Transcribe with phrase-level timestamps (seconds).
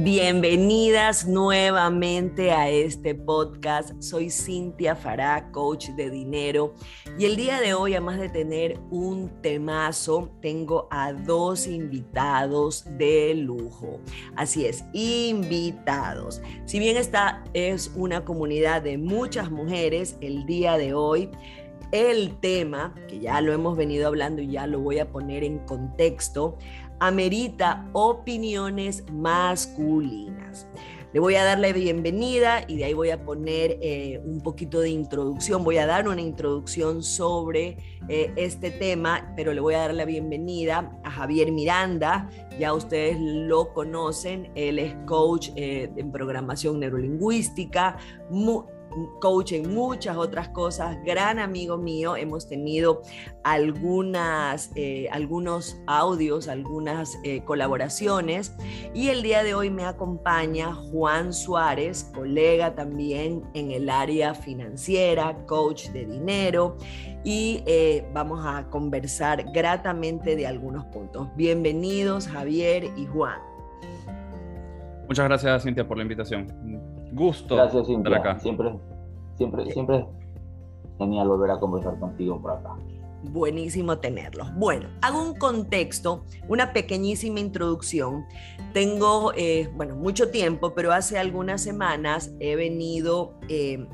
[0.00, 4.00] Bienvenidas nuevamente a este podcast.
[4.00, 6.76] Soy Cintia Fará, coach de dinero.
[7.18, 13.34] Y el día de hoy, además de tener un temazo, tengo a dos invitados de
[13.34, 13.98] lujo.
[14.36, 16.42] Así es, invitados.
[16.64, 21.28] Si bien esta es una comunidad de muchas mujeres, el día de hoy
[21.90, 25.58] el tema, que ya lo hemos venido hablando y ya lo voy a poner en
[25.60, 26.58] contexto,
[27.00, 30.66] amerita opiniones masculinas.
[31.14, 34.80] Le voy a dar la bienvenida y de ahí voy a poner eh, un poquito
[34.80, 35.64] de introducción.
[35.64, 37.78] Voy a dar una introducción sobre
[38.10, 42.28] eh, este tema, pero le voy a dar la bienvenida a Javier Miranda.
[42.60, 47.96] Ya ustedes lo conocen, él es coach eh, en programación neurolingüística
[49.50, 53.02] en muchas otras cosas, gran amigo mío, hemos tenido
[53.44, 58.54] algunas, eh, algunos audios, algunas eh, colaboraciones
[58.94, 65.36] y el día de hoy me acompaña Juan Suárez, colega también en el área financiera,
[65.46, 66.76] coach de dinero
[67.24, 71.28] y eh, vamos a conversar gratamente de algunos puntos.
[71.36, 73.38] Bienvenidos Javier y Juan.
[75.06, 78.16] Muchas gracias Cintia por la invitación gusto Gracias, Cintia.
[78.16, 78.38] acá.
[78.38, 78.78] Siempre,
[79.36, 80.06] siempre, siempre
[80.98, 82.76] genial volver a conversar contigo por acá.
[83.22, 84.54] Buenísimo tenerlos.
[84.54, 88.24] Bueno, hago un contexto, una pequeñísima introducción.
[88.72, 93.84] Tengo, eh, bueno, mucho tiempo, pero hace algunas semanas he venido eh,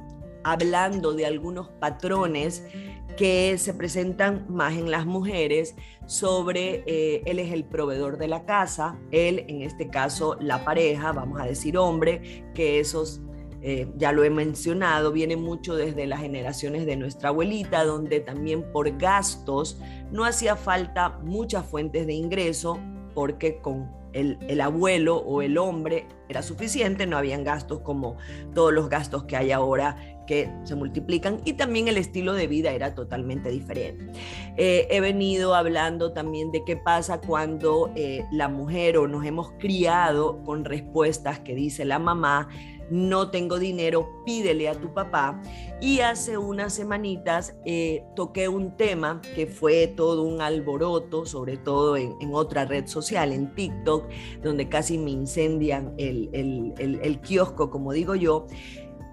[0.45, 2.67] hablando de algunos patrones
[3.17, 5.75] que se presentan más en las mujeres
[6.07, 11.13] sobre eh, él es el proveedor de la casa, él en este caso la pareja,
[11.13, 13.21] vamos a decir hombre, que esos
[13.63, 18.71] eh, ya lo he mencionado, viene mucho desde las generaciones de nuestra abuelita, donde también
[18.73, 19.79] por gastos
[20.11, 22.79] no hacía falta muchas fuentes de ingreso,
[23.15, 28.17] porque con el, el, abuelo o el hombre era suficiente, no habían gastos como
[28.55, 29.97] todos los gastos que hay ahora
[30.27, 34.13] que se multiplican y también el estilo de vida era totalmente diferente.
[34.57, 39.53] Eh, he venido hablando también de qué pasa cuando eh, la mujer o nos hemos
[39.59, 42.49] criado con respuestas que dice la mamá,
[42.91, 45.41] no tengo dinero, pídele a tu papá.
[45.81, 51.97] Y hace unas semanitas eh, toqué un tema que fue todo un alboroto, sobre todo
[51.97, 54.09] en, otra red social, en TikTok,
[54.43, 56.31] donde casi me incendian el,
[56.79, 58.47] el kiosco, como digo yo,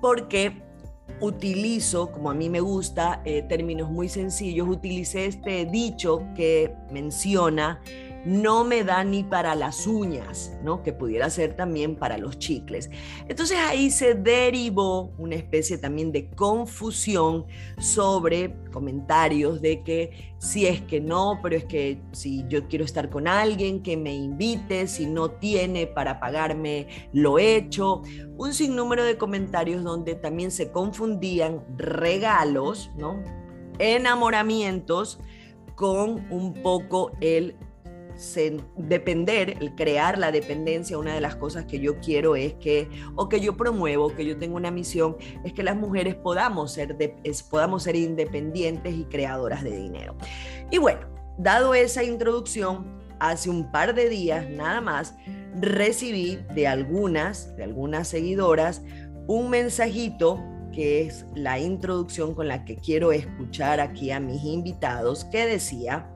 [0.01, 0.70] porque
[1.21, 7.81] utilizo, como a mí me gusta, eh, términos muy sencillos, utilicé este dicho que menciona
[8.25, 10.83] no me da ni para las uñas, ¿no?
[10.83, 12.89] Que pudiera ser también para los chicles.
[13.27, 17.45] Entonces ahí se derivó una especie también de confusión
[17.79, 23.09] sobre comentarios de que si es que no, pero es que si yo quiero estar
[23.09, 28.01] con alguien que me invite, si no tiene para pagarme lo hecho,
[28.37, 33.21] un sinnúmero de comentarios donde también se confundían regalos, ¿no?
[33.79, 35.19] Enamoramientos
[35.75, 37.55] con un poco el
[38.77, 43.27] depender, el crear la dependencia, una de las cosas que yo quiero es que, o
[43.29, 46.95] que yo promuevo, que yo tengo una misión, es que las mujeres podamos ser,
[47.49, 50.15] podamos ser independientes y creadoras de dinero.
[50.69, 55.15] Y bueno, dado esa introducción, hace un par de días nada más,
[55.59, 58.81] recibí de algunas, de algunas seguidoras,
[59.27, 65.25] un mensajito que es la introducción con la que quiero escuchar aquí a mis invitados,
[65.25, 66.11] que decía,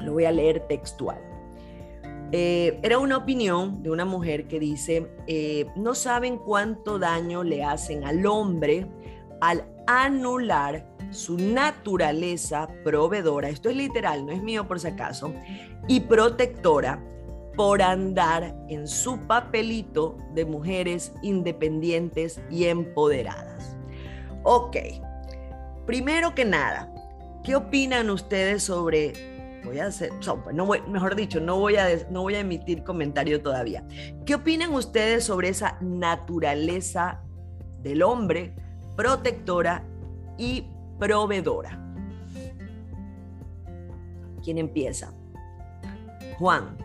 [0.00, 1.18] lo voy a leer textual.
[2.32, 7.62] Eh, era una opinión de una mujer que dice, eh, no saben cuánto daño le
[7.62, 8.86] hacen al hombre
[9.40, 15.32] al anular su naturaleza proveedora, esto es literal, no es mío por si acaso,
[15.86, 17.00] y protectora
[17.56, 23.76] por andar en su papelito de mujeres independientes y empoderadas.
[24.42, 24.76] Ok,
[25.86, 26.92] primero que nada,
[27.44, 29.35] ¿qué opinan ustedes sobre
[29.66, 30.12] voy a hacer,
[30.54, 33.84] no mejor dicho, no voy, a, no voy a emitir comentario todavía.
[34.24, 37.20] ¿Qué opinan ustedes sobre esa naturaleza
[37.82, 38.54] del hombre
[38.96, 39.84] protectora
[40.38, 40.66] y
[40.98, 41.82] proveedora?
[44.42, 45.12] ¿Quién empieza?
[46.38, 46.76] Juan.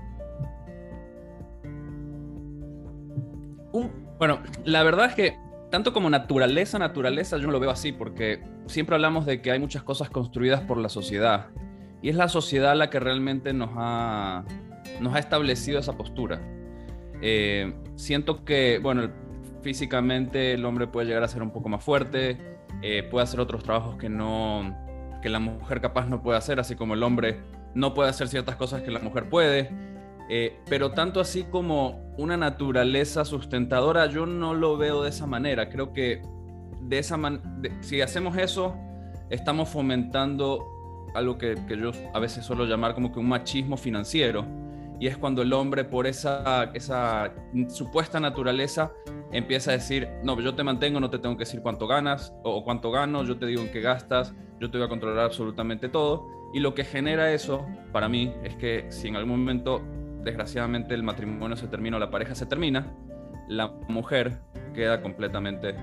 [4.18, 5.38] Bueno, la verdad es que
[5.72, 9.60] tanto como naturaleza, naturaleza, yo no lo veo así, porque siempre hablamos de que hay
[9.60, 11.48] muchas cosas construidas por la sociedad
[12.01, 14.44] y es la sociedad la que realmente nos ha,
[15.00, 16.42] nos ha establecido esa postura.
[17.21, 19.09] Eh, siento que, bueno,
[19.62, 22.38] físicamente el hombre puede llegar a ser un poco más fuerte,
[22.81, 24.75] eh, puede hacer otros trabajos que, no,
[25.21, 27.39] que la mujer capaz no puede hacer, así como el hombre
[27.75, 29.69] no puede hacer ciertas cosas que la mujer puede.
[30.30, 35.69] Eh, pero tanto así como una naturaleza sustentadora, yo no lo veo de esa manera.
[35.69, 36.21] Creo que
[36.81, 37.19] de esa
[37.81, 38.75] si hacemos eso,
[39.30, 40.65] estamos fomentando
[41.13, 44.46] algo que, que, yo a veces suelo llamar como que un machismo financiero.
[45.00, 47.34] Y es cuando el hombre, por esa, esa
[47.69, 48.92] supuesta naturaleza,
[49.31, 52.63] empieza a decir, no, yo te mantengo, no te tengo que decir cuánto ganas o
[52.63, 56.28] cuánto gano, yo te digo en qué gastas, yo te voy a controlar absolutamente todo.
[56.54, 59.81] Y lo que genera eso, para mí, es que si en algún momento,
[60.24, 62.86] desgraciadamente, el matrimonio se termina o la pareja se termina,
[63.48, 64.40] la mujer
[64.75, 65.75] queda completamente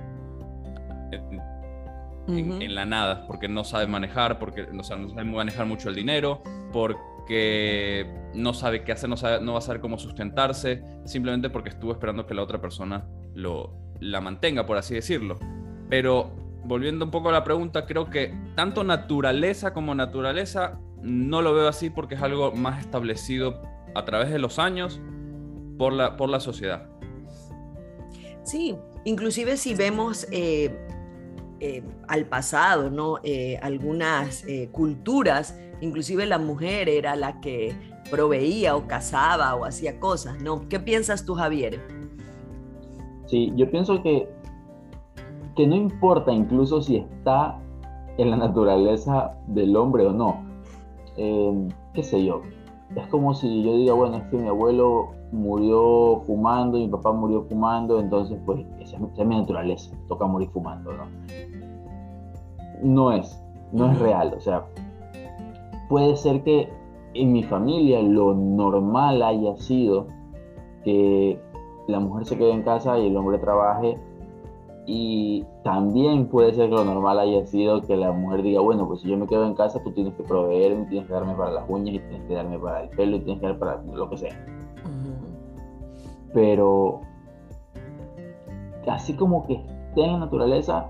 [2.29, 5.95] en, la nada, porque no sabe manejar, porque no sabe, no sabe manejar mucho el
[5.95, 6.43] dinero,
[6.73, 11.71] porque no sabe qué hacer, no, sabe, no va a saber cómo sustentarse, simplemente porque
[11.71, 15.39] estuvo esperando que la otra persona lo, la mantenga, por así decirlo.
[15.89, 16.31] Pero
[16.65, 21.69] volviendo un poco a la pregunta, creo que tanto naturaleza como naturaleza no lo veo
[21.69, 23.63] así porque es algo más establecido
[23.95, 25.01] a través de los años
[25.79, 26.89] por la, por la sociedad.
[28.43, 30.88] Sí, inclusive si vemos eh,
[31.61, 33.17] eh, al pasado, ¿no?
[33.23, 37.75] Eh, algunas culturas, inclusive la mujer era la que
[38.11, 40.69] proveía o cazaba o hacía cosas, ¿no?
[40.69, 41.81] ¿Qué piensas tú, Javier?
[43.27, 44.29] Sí, yo pienso que,
[45.55, 47.59] que no importa incluso si está
[48.19, 50.45] en la naturaleza del hombre o no.
[51.17, 52.43] Eh, ¿Qué sé yo?
[52.97, 57.43] Es como si yo diga, bueno, es que mi abuelo murió fumando, mi papá murió
[57.43, 61.05] fumando, entonces pues esa es mi naturaleza, toca morir fumando, ¿no?
[62.83, 63.43] No es,
[63.73, 64.65] no es real, o sea,
[65.89, 66.69] puede ser que
[67.15, 70.07] en mi familia lo normal haya sido
[70.85, 71.41] que
[71.89, 73.99] la mujer se quede en casa y el hombre trabaje.
[74.91, 79.03] Y también puede ser que lo normal haya sido que la mujer diga, bueno, pues
[79.03, 81.69] si yo me quedo en casa, tú tienes que proveerme, tienes que darme para las
[81.69, 84.17] uñas, y tienes que darme para el pelo, y tienes que darme para lo que
[84.17, 84.47] sea.
[86.33, 87.03] Pero
[88.87, 90.89] así como que esté en la naturaleza,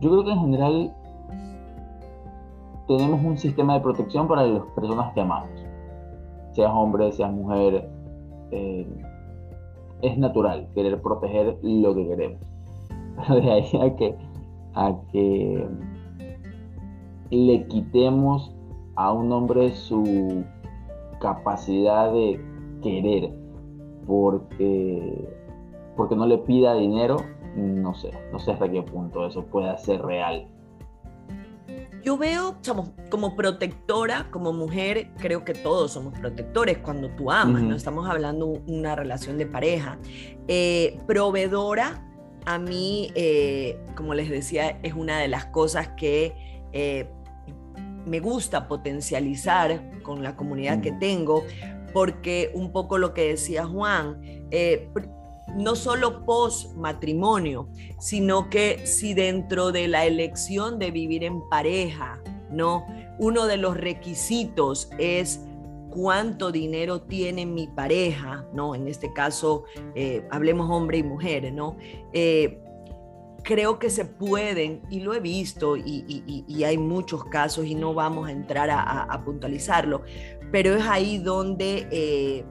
[0.00, 0.94] yo creo que en general
[2.86, 5.64] tenemos un sistema de protección para las personas que amamos,
[6.52, 7.88] seas hombre, seas mujer.
[8.50, 8.86] Eh,
[10.02, 12.40] es natural querer proteger lo que queremos.
[13.28, 14.16] De ahí a que,
[14.74, 15.66] a que
[17.30, 18.54] le quitemos
[18.96, 20.44] a un hombre su
[21.20, 22.40] capacidad de
[22.82, 23.32] querer
[24.06, 25.28] porque,
[25.96, 27.16] porque no le pida dinero,
[27.56, 30.46] no sé, no sé hasta qué punto eso pueda ser real.
[32.04, 32.58] Yo veo
[33.08, 38.60] como protectora, como mujer, creo que todos somos protectores cuando tú amas, no estamos hablando
[38.66, 39.98] de una relación de pareja.
[40.46, 42.06] Eh, proveedora,
[42.44, 47.08] a mí, eh, como les decía, es una de las cosas que eh,
[48.04, 51.42] me gusta potencializar con la comunidad que tengo,
[51.94, 54.20] porque un poco lo que decía Juan,
[55.56, 57.68] no solo post matrimonio,
[57.98, 62.20] sino que si dentro de la elección de vivir en pareja,
[62.50, 62.86] ¿no?
[63.18, 65.40] Uno de los requisitos es
[65.90, 68.74] cuánto dinero tiene mi pareja, ¿no?
[68.74, 69.64] En este caso,
[69.94, 71.76] eh, hablemos hombre y mujer, ¿no?
[72.12, 72.60] Eh,
[73.44, 78.28] creo que se pueden, y lo he visto, y, hay muchos casos, y no vamos
[78.28, 80.02] a entrar a, puntualizarlo,
[80.50, 82.44] pero es ahí donde eh,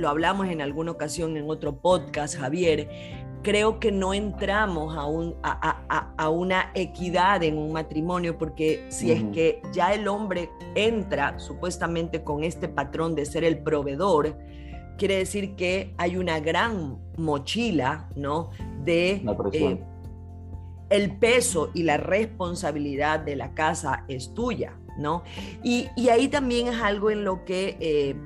[0.00, 2.88] lo hablamos en alguna ocasión en otro podcast, Javier,
[3.42, 9.22] creo que no entramos a, un, a, una equidad en un matrimonio, porque si es
[9.32, 14.36] que ya el hombre entra supuestamente con este patrón de ser el proveedor,
[14.96, 18.50] quiere decir que hay una gran mochila, ¿no?
[18.84, 19.82] De eh,
[20.90, 25.22] el peso y la responsabilidad de la casa es tuya, ¿no?
[25.62, 28.16] Y, ahí también es algo en lo que eh,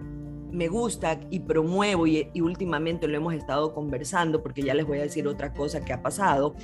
[0.55, 5.03] me gusta y promuevo, y, últimamente lo hemos estado conversando, porque ya les voy a
[5.03, 6.55] decir otra cosa que ha pasado,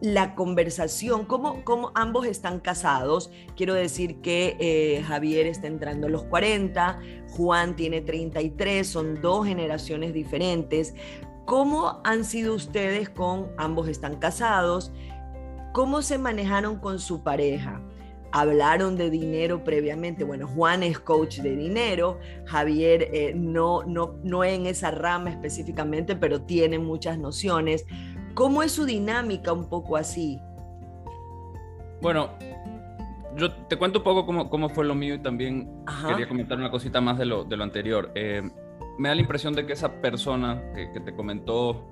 [0.00, 6.10] la conversación, como, como ambos están casados, quiero decir que eh, Javier está entrando a
[6.10, 10.94] los 40, Juan tiene 33, son dos generaciones diferentes.
[11.46, 14.92] ¿Cómo han sido ustedes con ambos están casados?
[15.72, 17.82] ¿Cómo se manejaron con su pareja?
[18.32, 20.24] Hablaron de dinero previamente.
[20.24, 26.16] Bueno, Juan es coach de dinero, Javier eh, no, no, no en esa rama específicamente,
[26.16, 27.86] pero tiene muchas nociones.
[28.34, 30.40] ¿Cómo es su dinámica un poco así?
[32.00, 32.30] Bueno,
[33.36, 36.70] yo te cuento un poco cómo, cómo fue lo mío y también quería comentar una
[36.70, 38.12] cosita más de lo, de lo anterior.
[38.14, 38.42] Eh,
[38.98, 41.88] me da la impresión de que esa persona que, que, te comentó,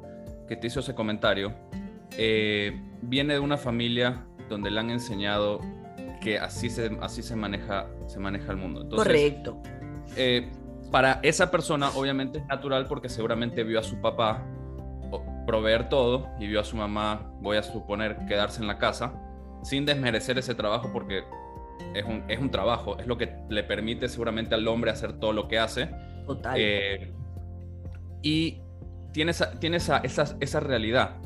[0.48, 1.54] que te hizo ese comentario,
[2.18, 5.60] eh, viene de una familia donde le han enseñado
[6.26, 8.84] que así se, así se, maneja, se maneja el mundo.
[8.96, 9.62] Correcto.
[10.16, 10.50] Eh,
[10.90, 14.44] para esa persona obviamente es natural porque seguramente vio a su papá
[15.46, 19.14] proveer todo y vio a su mamá, voy a suponer, quedarse en la casa,
[19.62, 21.22] sin desmerecer ese trabajo porque
[21.94, 25.32] es un, es un trabajo, es lo que le permite seguramente al hombre hacer todo
[25.32, 25.90] lo que hace.
[26.26, 26.56] Total.
[26.58, 27.14] Eh,
[28.22, 28.62] y
[29.12, 31.18] tiene, esa, tiene esa, esa, esa realidad.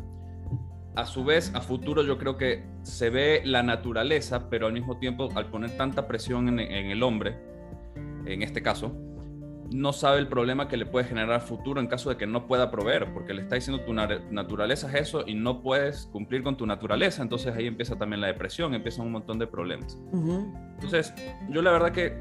[0.96, 4.98] A su vez, a futuro yo creo que se ve la naturaleza, pero al mismo
[4.98, 7.36] tiempo al poner tanta presión en, en el hombre,
[8.26, 8.92] en este caso,
[9.72, 12.70] no sabe el problema que le puede generar futuro en caso de que no pueda
[12.70, 16.66] proveer, porque le está diciendo tu naturaleza es eso y no puedes cumplir con tu
[16.66, 19.98] naturaleza, entonces ahí empieza también la depresión, empiezan un montón de problemas.
[20.12, 21.14] Entonces,
[21.48, 22.20] yo la verdad que,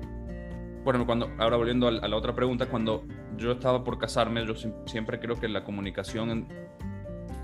[0.84, 3.04] bueno, cuando, ahora volviendo a, la otra pregunta, cuando
[3.38, 4.54] yo estaba por casarme, yo
[4.86, 6.48] siempre creo que la comunicación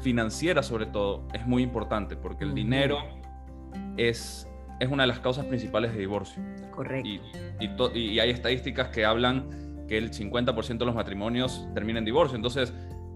[0.06, 3.00] financiera sobre todo es muy importante, porque el dinero
[3.98, 4.48] es,
[4.80, 6.44] es una de las causas principales de divorcio.
[6.70, 7.10] Correcto.
[7.10, 9.50] Y, y hay estadísticas que hablan
[9.88, 12.36] que el 50% de los matrimonios terminen en divorcio.
[12.36, 12.72] Entonces,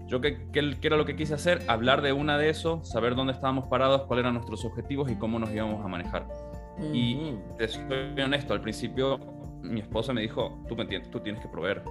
[0.08, 3.34] yo que, que, era lo que quise hacer, hablar de una de eso, saber dónde
[3.34, 6.26] estábamos parados, cuáles eran nuestros objetivos y cómo nos íbamos a manejar.
[6.92, 9.20] Y te soy honesto, al principio
[9.62, 11.84] mi esposa me dijo, tú me entiendes, tú tienes que proveer.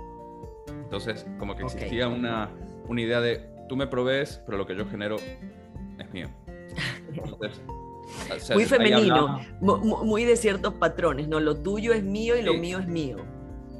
[0.68, 2.50] Entonces, como que existía una,
[2.90, 6.28] una idea de, tú me provees, pero lo que yo genero es mío.
[8.54, 11.40] muy femenino, muy de ciertos patrones, ¿no?
[11.40, 13.18] Lo tuyo es mío y lo mío es mío.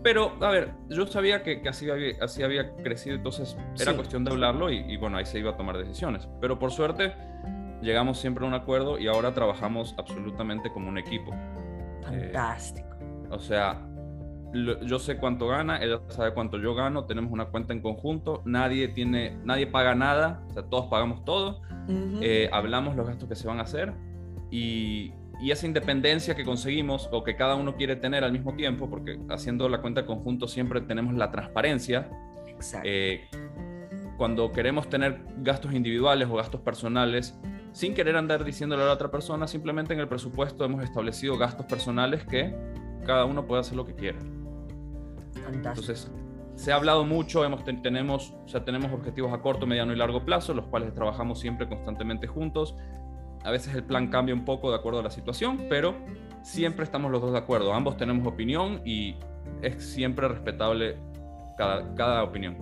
[0.02, 4.32] Pero, a ver, yo sabía que, así, había, así, había, crecido, entonces era cuestión de
[4.32, 6.30] hablarlo y, bueno, ahí se iba a tomar decisiones.
[6.40, 7.14] Pero por suerte,
[7.82, 11.36] llegamos siempre a un acuerdo y ahora trabajamos absolutamente como un equipo.
[12.04, 12.88] Fantástico.
[13.30, 13.89] o sea,
[14.54, 18.88] yo sé cuánto gana, ella sabe cuánto yo gano, tenemos una cuenta en conjunto, nadie
[18.88, 21.62] tiene, nadie paga nada, o sea, todos pagamos todo,
[22.22, 23.94] eh, hablamos los gastos que se van a hacer
[24.52, 28.90] y, y esa independencia que conseguimos o que cada uno quiere tener al mismo tiempo,
[28.90, 32.10] porque haciendo la cuenta conjunto siempre tenemos la transparencia.
[32.84, 33.30] Eh,
[34.18, 37.40] cuando queremos tener gastos individuales o gastos personales,
[37.72, 41.66] sin querer andar diciéndole a la otra persona, simplemente en el presupuesto hemos establecido gastos
[41.68, 42.54] personales que
[43.06, 44.20] cada uno puede hacer lo que quiera.
[45.54, 46.12] Entonces,
[46.56, 50.26] se ha hablado mucho, hemos, tenemos, o sea, tenemos objetivos a corto, mediano y largo
[50.26, 52.76] plazo, los cuales trabajamos siempre constantemente juntos.
[53.44, 55.96] A veces el plan cambia un poco de acuerdo a la situación, pero
[56.42, 57.74] siempre estamos los dos de acuerdo.
[57.74, 59.16] Ambos tenemos opinión y
[59.62, 60.98] es siempre respetable
[61.58, 62.58] cada, cada opinión.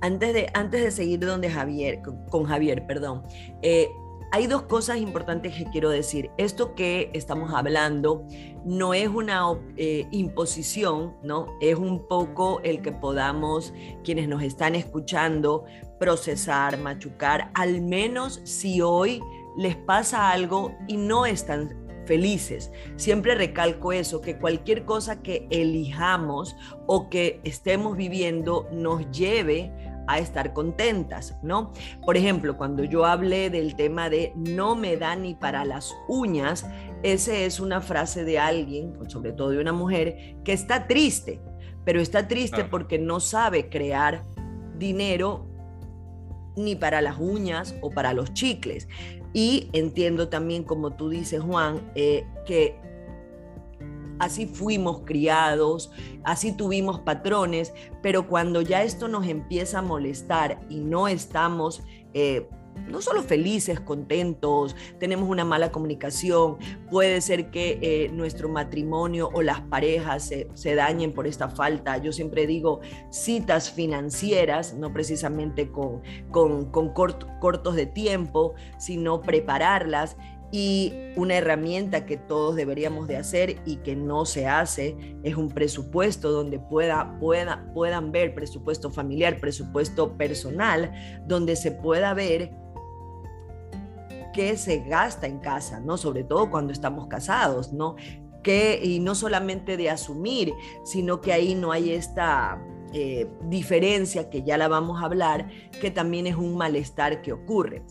[0.00, 3.22] Antes de, antes de seguir donde Javier, con, Javier, perdón,
[3.62, 3.88] eh,
[4.30, 6.30] hay dos cosas importantes que quiero decir.
[6.36, 8.26] Esto que estamos hablando
[8.64, 9.44] no es una
[9.76, 11.46] eh, imposición, ¿no?
[11.60, 13.72] Es un poco el que podamos,
[14.04, 15.64] quienes nos están escuchando,
[15.98, 19.22] procesar, machucar, al menos si hoy
[19.56, 22.72] les pasa algo y no están felices.
[22.96, 26.56] Siempre recalco eso, que cualquier cosa que elijamos
[26.86, 29.72] o que estemos viviendo nos lleve
[30.08, 31.72] a estar contentas, ¿no?
[32.04, 36.66] Por ejemplo, cuando yo hablé del tema de no me da ni para las uñas,
[37.02, 41.40] esa es una frase de alguien, sobre todo de una mujer, que está triste,
[41.84, 44.24] pero está triste porque no sabe crear
[44.78, 45.46] dinero
[46.56, 48.88] ni para las uñas o para los chicles.
[49.32, 52.80] Y entiendo también, como tú dices, Juan, eh, que
[54.18, 55.90] así fuimos criados,
[56.24, 57.72] así tuvimos patrones,
[58.02, 61.82] pero cuando ya esto nos empieza a molestar y no estamos
[62.14, 62.48] eh,
[62.86, 66.58] no solo felices, contentos, tenemos una mala comunicación,
[66.90, 71.98] puede ser que eh, nuestro matrimonio o las parejas se, dañen por esta falta.
[71.98, 80.16] Yo siempre digo citas financieras, no precisamente con, con, cortos de tiempo, sino prepararlas
[80.50, 85.48] y una herramienta que todos deberíamos de hacer y que no se hace es un
[85.48, 90.92] presupuesto donde pueda, pueda, puedan ver presupuesto familiar, presupuesto personal,
[91.26, 92.50] donde se pueda ver
[94.32, 95.96] qué se gasta en casa, ¿no?
[95.96, 97.96] Sobre todo cuando estamos casados, ¿no?
[98.42, 102.58] Que, y no solamente de asumir, sino que ahí no hay esta
[102.92, 105.48] eh, diferencia, que ya la vamos a hablar,
[105.80, 107.82] que también es un malestar que ocurre.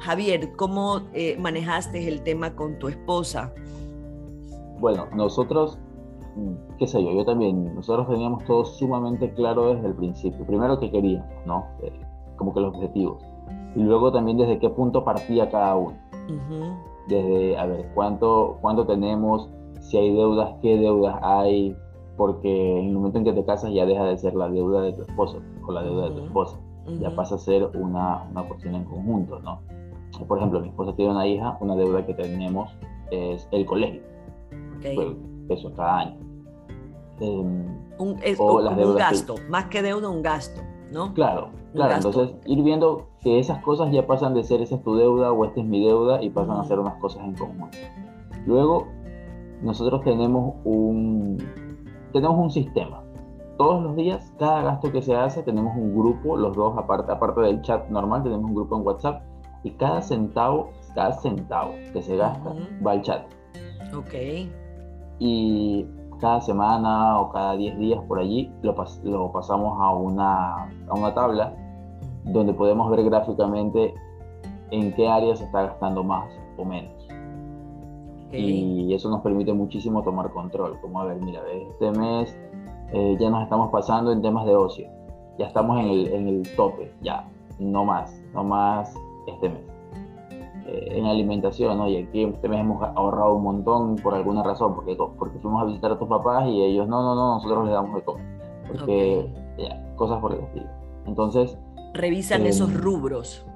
[0.00, 3.52] Javier, ¿cómo eh, manejaste el tema con tu esposa?
[4.78, 5.78] Bueno, nosotros,
[6.78, 10.46] qué sé yo, yo también, nosotros teníamos todo sumamente claro desde el principio.
[10.46, 11.66] Primero que queríamos, ¿no?
[11.82, 11.92] Eh,
[12.36, 13.22] como que los objetivos
[13.76, 15.96] y luego también desde qué punto partía cada uno.
[17.08, 19.48] Desde, a ver, ¿cuánto, cuánto tenemos,
[19.80, 21.76] si hay deudas, qué deudas hay,
[22.16, 24.92] porque en el momento en que te casas ya deja de ser la deuda de
[24.92, 26.58] tu esposo o la deuda de tu esposa,
[27.00, 29.60] ya pasa a ser una, una cuestión en conjunto, ¿no?
[30.26, 32.70] Por ejemplo, mi esposa tiene una hija, una deuda que tenemos
[33.10, 34.02] es el colegio,
[34.78, 35.18] okay.
[35.48, 36.16] eso cada año.
[37.20, 37.64] Em,
[37.98, 40.60] un, o las un gasto, más que deuda, un gasto,
[40.92, 41.12] ¿no?
[41.14, 41.94] Claro, claro.
[41.96, 45.44] Entonces, ir viendo que esas cosas ya pasan de ser esa es tu deuda o
[45.44, 47.68] esta es mi deuda y pasan a ser unas cosas en común.
[48.46, 48.86] Luego,
[49.62, 51.38] nosotros tenemos un,
[52.12, 53.02] tenemos un sistema.
[53.56, 57.40] Todos los días, cada gasto que se hace, tenemos un grupo, los dos, aparte, aparte
[57.40, 59.22] del chat normal, tenemos un grupo en WhatsApp
[59.62, 62.54] y cada centavo, cada centavo que se gasta
[62.86, 63.26] va al chat.
[63.96, 64.14] Ok.
[65.18, 65.86] Y
[66.20, 71.14] cada semana o cada 10 días por allí lo, lo pasamos a una, a una
[71.14, 71.54] tabla
[72.24, 73.94] donde podemos ver gráficamente
[74.70, 76.95] en qué área se está gastando más o menos.
[78.38, 82.36] Y eso nos permite muchísimo tomar control, como a ver, mira, este mes
[82.92, 84.88] eh, ya nos estamos pasando en temas de ocio,
[85.38, 87.28] ya estamos en el, en el tope, ya,
[87.58, 88.94] no más, no más
[89.26, 89.62] este mes.
[90.66, 94.96] Eh, en alimentación, oye, aquí este mes hemos ahorrado un montón por alguna razón, porque,
[95.18, 97.94] porque fuimos a visitar a tus papás y ellos, no, no, no, nosotros les damos
[97.94, 98.24] de comer,
[98.68, 100.66] porque ya, cosas por el estilo.
[101.06, 101.58] Entonces...
[101.94, 103.46] Revisan em, esos rubros.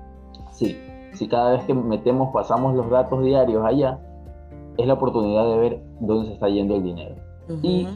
[0.51, 0.77] Sí,
[1.13, 3.99] si cada vez que metemos, pasamos los datos diarios allá,
[4.81, 7.17] es la oportunidad de ver dónde se está yendo el dinero.
[7.63, 7.87] Y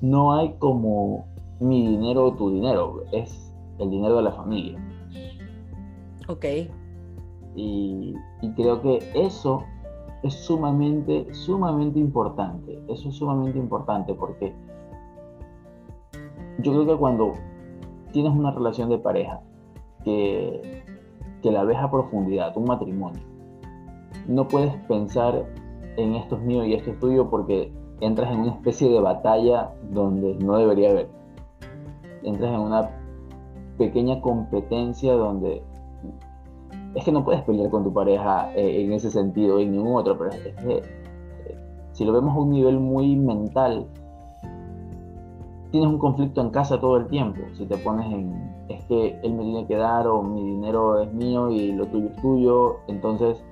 [0.00, 1.26] no hay como
[1.60, 4.78] mi dinero o tu dinero, es el dinero de la familia.
[6.28, 6.44] Ok.
[7.56, 8.14] Y,
[8.56, 9.64] creo que eso
[10.22, 12.82] es sumamente, sumamente importante.
[12.88, 14.54] Eso es sumamente importante porque
[16.58, 17.32] yo creo que cuando
[18.12, 19.40] tienes una relación de pareja
[20.04, 20.82] que,
[21.42, 23.22] que la ves a profundidad, un matrimonio,
[24.26, 25.46] no puedes pensar
[26.00, 29.72] en esto es mío y esto es tuyo porque entras en una especie de batalla
[29.90, 31.08] donde no debería haber.
[32.22, 32.90] Entras en una
[33.78, 35.62] pequeña competencia donde
[36.94, 40.18] es que no puedes pelear con tu pareja eh, en ese sentido, en ningún otro,
[40.18, 40.82] pero es que eh,
[41.92, 43.86] si lo vemos a un nivel muy mental,
[45.70, 47.40] tienes un conflicto en casa todo el tiempo.
[47.54, 48.32] Si te pones en,
[48.68, 52.08] es que él me tiene que dar o mi dinero es mío y lo tuyo
[52.08, 53.44] es tuyo, entonces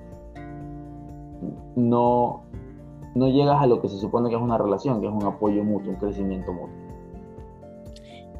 [1.75, 2.43] no,
[3.15, 5.63] no llegas a lo que se supone que es una relación, que es un apoyo
[5.63, 6.89] mutuo, un crecimiento mutuo.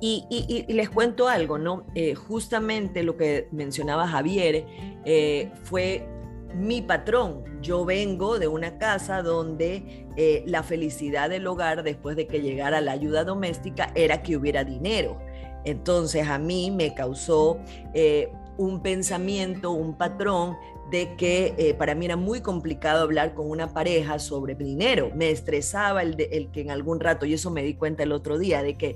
[0.01, 1.83] Y, les cuento algo, ¿no?
[1.93, 4.65] Eh, justamente lo que mencionaba Javier
[5.03, 6.07] eh, fue
[6.55, 7.43] mi patrón.
[7.61, 12.79] Yo vengo de una casa donde eh, la felicidad del hogar después de que llegara
[12.79, 15.19] la ayuda doméstica era que hubiera dinero.
[15.65, 17.59] Entonces a mí me causó
[18.57, 20.55] un pensamiento, un patrón
[20.89, 25.11] de que eh, para mí era muy complicado hablar con una pareja sobre dinero.
[25.15, 28.63] Me estresaba el, que en algún rato, y eso me di cuenta el otro día,
[28.63, 28.95] de que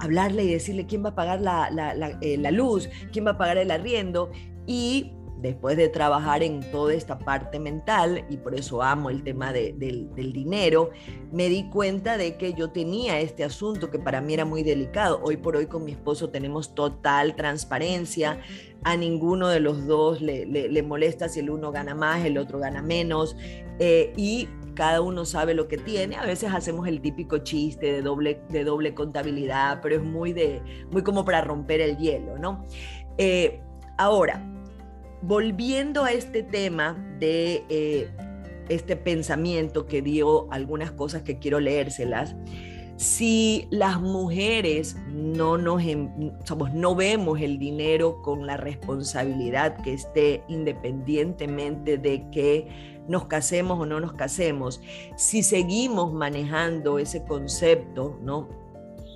[0.00, 3.38] hablarle y decirle quién va a pagar la, la, eh, la luz, quién va a
[3.38, 4.30] pagar el arriendo.
[4.66, 9.52] Y después de trabajar en toda esta parte mental, y por eso amo el tema
[9.52, 10.90] del, dinero,
[11.32, 15.20] me di cuenta de que yo tenía este asunto que para mí era muy delicado.
[15.22, 18.40] Hoy por hoy con mi esposo tenemos total transparencia,
[18.84, 22.82] a ninguno de los dos le, molesta si el uno gana más, el otro gana
[22.82, 23.36] menos,
[23.78, 26.16] eh, y cada uno sabe lo que tiene.
[26.16, 30.62] A veces hacemos el típico chiste de doble, de doble contabilidad, pero es muy, de,
[30.92, 32.64] muy como para romper el hielo, ¿no?
[33.18, 33.60] Eh,
[33.96, 34.40] ahora,
[35.22, 38.08] volviendo a este tema de eh,
[38.68, 42.36] este pensamiento que dio algunas cosas que quiero leérselas,
[42.98, 46.10] si las mujeres no nos em,
[46.74, 52.66] no vemos el dinero con la responsabilidad que esté independientemente de que
[53.06, 54.80] nos casemos o no nos casemos,
[55.14, 58.48] si seguimos manejando ese concepto, ¿no?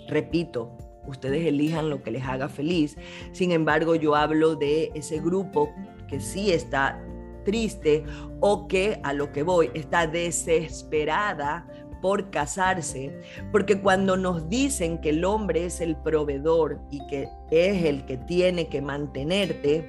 [0.07, 0.71] Repito,
[1.09, 2.97] ustedes elijan lo que les haga feliz.
[3.33, 5.75] Sin embargo, yo hablo de ese grupo
[6.07, 7.05] que sí está
[7.45, 8.05] triste
[8.39, 11.67] o que a lo que voy está desesperada
[12.03, 13.19] por casarse,
[13.51, 18.19] porque cuando nos dicen que el hombre es el proveedor y que es el que
[18.19, 19.89] tiene que mantenerte,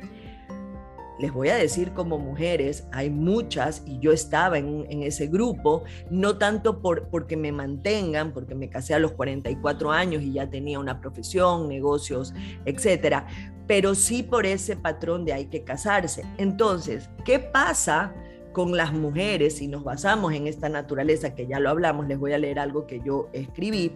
[1.19, 6.37] les voy a decir como mujeres, hay muchas y yo estaba en, ese grupo, no
[6.37, 10.79] tanto por, porque me mantengan, porque me casé a los 44 años y ya tenía
[10.79, 12.33] una profesión, negocios,
[12.65, 13.27] etcétera,
[13.67, 16.23] pero sí por ese patrón de hay que casarse.
[16.37, 18.13] Entonces, ¿qué pasa?
[18.53, 22.33] Con las mujeres, si nos basamos en esta naturaleza, que ya lo hablamos, les voy
[22.33, 23.91] a leer algo que yo escribí.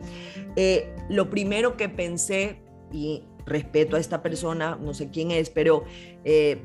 [0.55, 5.85] Eh, lo primero que pensé, y respeto a esta persona, no sé quién es, pero
[6.23, 6.61] eh,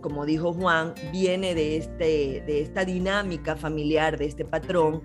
[0.00, 5.02] como dijo Juan, viene de, este, de esta dinámica familiar, de este patrón,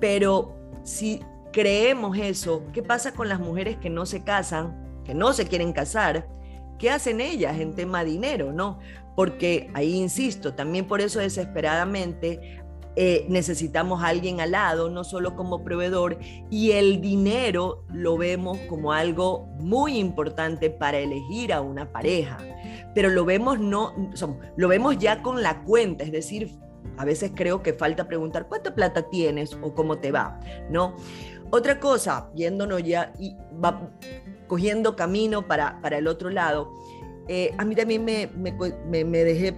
[0.00, 1.20] pero si
[1.52, 5.72] creemos eso, ¿qué pasa con las mujeres que no se casan, que no se quieren
[5.72, 6.28] casar?
[6.78, 8.80] ¿Qué hacen ellas en tema dinero, no?
[9.16, 12.64] Porque ahí insisto, también por eso desesperadamente
[12.96, 18.58] eh, necesitamos a alguien al lado, no solo como proveedor, y el dinero lo vemos
[18.68, 22.38] como algo muy importante para elegir a una pareja,
[22.94, 23.92] pero lo vemos, no,
[24.56, 26.52] lo vemos ya con la cuenta, es decir,
[26.96, 30.38] a veces creo que falta preguntar cuánta plata tienes o cómo te va,
[30.70, 30.94] ¿no?
[31.50, 33.36] Otra cosa, yéndonos ya y
[34.46, 36.72] cogiendo camino para, para el otro lado,
[37.28, 38.26] eh, a mí también me,
[39.24, 39.54] dejé,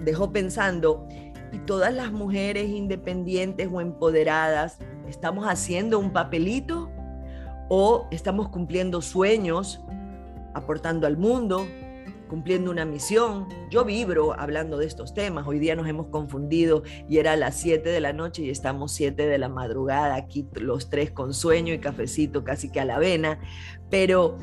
[0.00, 1.06] dejó pensando
[1.52, 6.90] y todas las mujeres independientes o empoderadas estamos haciendo un papelito
[7.68, 9.80] o estamos cumpliendo sueños,
[10.54, 11.66] aportando al mundo,
[12.28, 13.48] cumpliendo una misión.
[13.70, 15.46] Yo vibro hablando de estos temas.
[15.46, 19.26] Hoy día nos hemos confundido y era las 7 de la noche y estamos 7
[19.26, 23.38] de la madrugada aquí los tres con sueño y cafecito casi que a la vena.
[23.90, 24.36] Pero,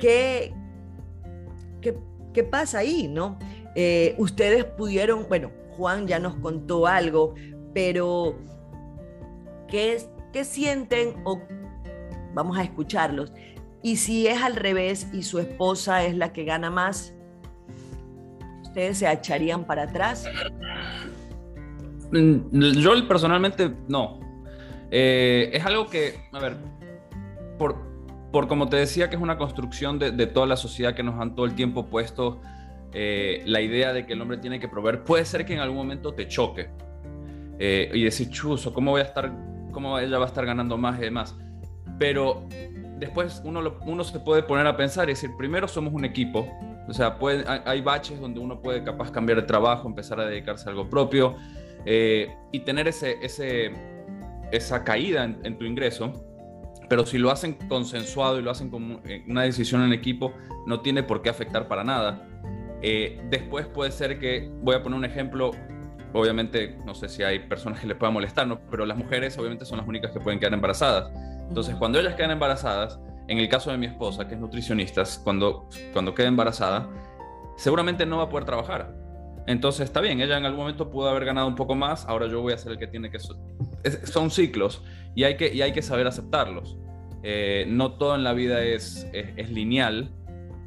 [0.00, 0.52] ¿qué,
[2.38, 3.08] qué, pasa ahí?
[3.08, 3.38] ¿no?
[3.74, 7.34] Eh, ustedes pudieron, bueno, Juan ya nos contó algo,
[7.74, 8.36] pero
[9.68, 11.40] ¿qué, qué sienten o
[12.34, 13.32] vamos a escucharlos?
[13.82, 17.14] Y si es al revés y su esposa es la que gana más,
[18.62, 20.26] ¿ustedes se echarían para atrás?
[22.10, 24.18] Mm, yo personalmente no.
[24.90, 26.56] Eh, es algo que, a ver,
[27.58, 27.76] por,
[28.32, 31.20] por como te decía, que es una construcción de, de toda la sociedad que nos
[31.20, 32.40] han todo el tiempo puesto
[32.92, 35.76] eh, la idea de que el hombre tiene que proveer, puede ser que en algún
[35.76, 36.70] momento te choque
[37.58, 39.30] eh, y decir, chuso, ¿cómo voy a estar,
[39.72, 41.36] cómo ella va a estar ganando más y demás?
[41.98, 42.46] Pero
[42.98, 46.48] después uno, uno se puede poner a pensar y decir, primero somos un equipo,
[46.88, 50.66] o sea, puede, hay baches donde uno puede capaz cambiar de trabajo, empezar a dedicarse
[50.66, 51.36] a algo propio
[51.84, 53.72] eh, y tener ese, ese,
[54.50, 56.12] esa caída en, en tu ingreso
[56.88, 60.32] pero si lo hacen consensuado y lo hacen como una decisión en equipo,
[60.66, 62.26] no tiene por qué afectar para nada.
[62.80, 65.50] Eh, después puede ser que, voy a poner un ejemplo,
[66.14, 68.60] obviamente no sé si hay personas que les pueda molestar, ¿no?
[68.70, 71.10] pero las mujeres obviamente son las únicas que pueden quedar embarazadas.
[71.48, 75.68] Entonces, cuando ellas quedan embarazadas, en el caso de mi esposa, que es nutricionista, cuando,
[75.92, 76.88] cuando queda embarazada,
[77.56, 78.94] seguramente no va a poder trabajar.
[79.46, 82.40] Entonces está bien, ella en algún momento pudo haber ganado un poco más, ahora yo
[82.42, 83.18] voy a ser el que tiene que...
[83.18, 84.82] son ciclos
[85.14, 86.76] y hay que, y hay que saber aceptarlos.
[87.22, 90.12] Eh, no todo en la vida es, es lineal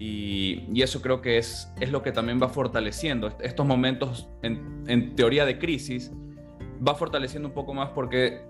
[0.01, 5.45] y, eso creo que es, es lo que también va fortaleciendo estos momentos en, teoría
[5.45, 6.11] de crisis,
[6.85, 8.41] va fortaleciendo un poco más porque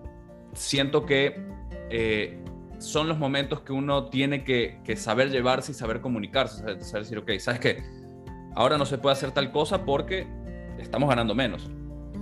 [0.54, 1.44] siento que
[1.90, 2.42] eh,
[2.78, 7.32] son los momentos que uno tiene que, saber llevarse y saber comunicarse, saber, decir, ok,
[7.40, 7.84] ¿sabes qué?
[8.56, 10.26] Ahora no se puede hacer tal cosa porque
[10.80, 11.70] estamos ganando menos.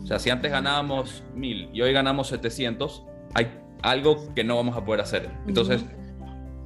[0.01, 4.75] O sea, si antes ganábamos mil y hoy ganamos 700, hay algo que no vamos
[4.75, 5.29] a poder hacer.
[5.47, 5.85] Entonces,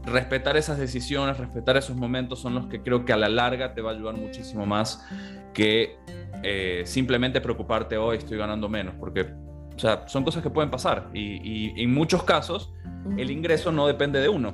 [0.05, 3.81] respetar esas decisiones, respetar esos momentos son los que creo que a la larga te
[3.81, 5.05] va a ayudar muchísimo más
[5.53, 5.97] que
[6.43, 9.33] eh, simplemente preocuparte hoy estoy ganando menos, porque
[9.75, 12.71] o sea, son cosas que pueden pasar y, en muchos casos
[13.17, 14.53] el ingreso no depende de uno.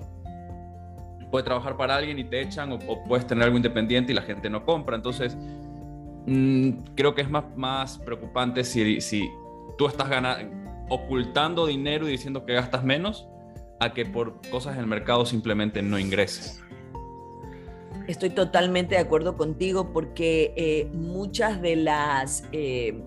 [1.32, 4.50] Puedes trabajar para alguien y te echan o, puedes tener algo independiente y la gente
[4.50, 4.96] no compra.
[4.96, 5.38] Entonces,
[6.26, 9.30] mm, creo que es más, más preocupante si, si
[9.78, 10.59] tú estás ganando,
[10.90, 13.28] ocultando dinero y diciendo que gastas menos
[13.80, 16.62] a que por cosas en el mercado simplemente no ingreses.
[18.08, 23.04] Estoy totalmente de acuerdo contigo porque eh, muchas de las, eh,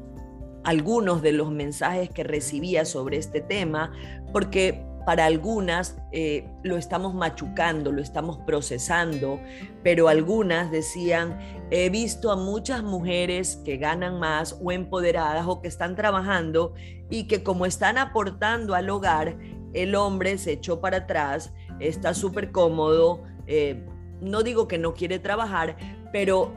[0.62, 3.92] algunos de los mensajes que recibía sobre este tema,
[4.32, 9.40] porque para algunas eh, lo estamos machucando, lo estamos procesando,
[9.82, 11.38] pero algunas decían,
[11.70, 16.74] he visto a muchas mujeres que ganan más o empoderadas o que están trabajando
[17.10, 19.36] y que como están aportando al hogar,
[19.72, 23.84] el hombre se echó para atrás, está súper cómodo, eh,
[24.20, 25.76] no digo que no quiere trabajar,
[26.12, 26.54] pero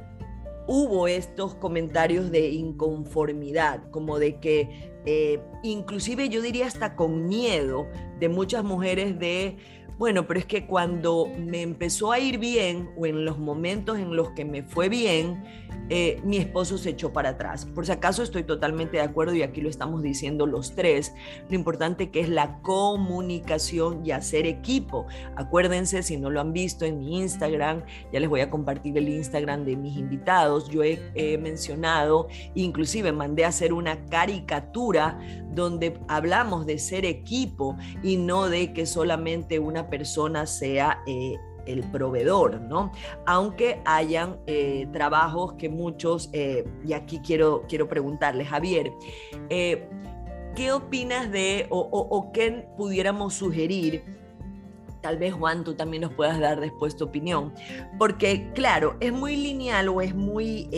[0.68, 7.88] hubo estos comentarios de inconformidad, como de que eh, inclusive yo diría hasta con miedo
[8.20, 9.58] de muchas mujeres de,
[9.98, 14.16] bueno, pero es que cuando me empezó a ir bien o en los momentos en
[14.16, 15.44] los que me fue bien,
[15.90, 17.66] eh, mi esposo se echó para atrás.
[17.66, 21.14] Por si acaso estoy totalmente de acuerdo y aquí lo estamos diciendo los tres,
[21.50, 25.06] lo importante que es la comunicación y hacer equipo.
[25.36, 29.10] Acuérdense, si no lo han visto en mi Instagram, ya les voy a compartir el
[29.10, 30.96] Instagram de mis invitados, yo he,
[31.38, 35.20] mencionado, inclusive mandé a hacer una caricatura
[35.54, 41.00] donde hablamos de ser equipo y no de que solamente una persona sea...
[41.08, 42.92] Eh, el proveedor, ¿no?
[43.26, 48.92] Aunque hayan eh, trabajos que muchos, eh, y aquí quiero, quiero preguntarle, Javier,
[49.50, 49.88] eh,
[50.56, 54.04] ¿qué opinas de o, qué pudiéramos sugerir?
[55.02, 57.54] Tal vez Juan, tú también nos puedas dar después tu opinión,
[58.00, 60.70] porque claro, es muy lineal o es muy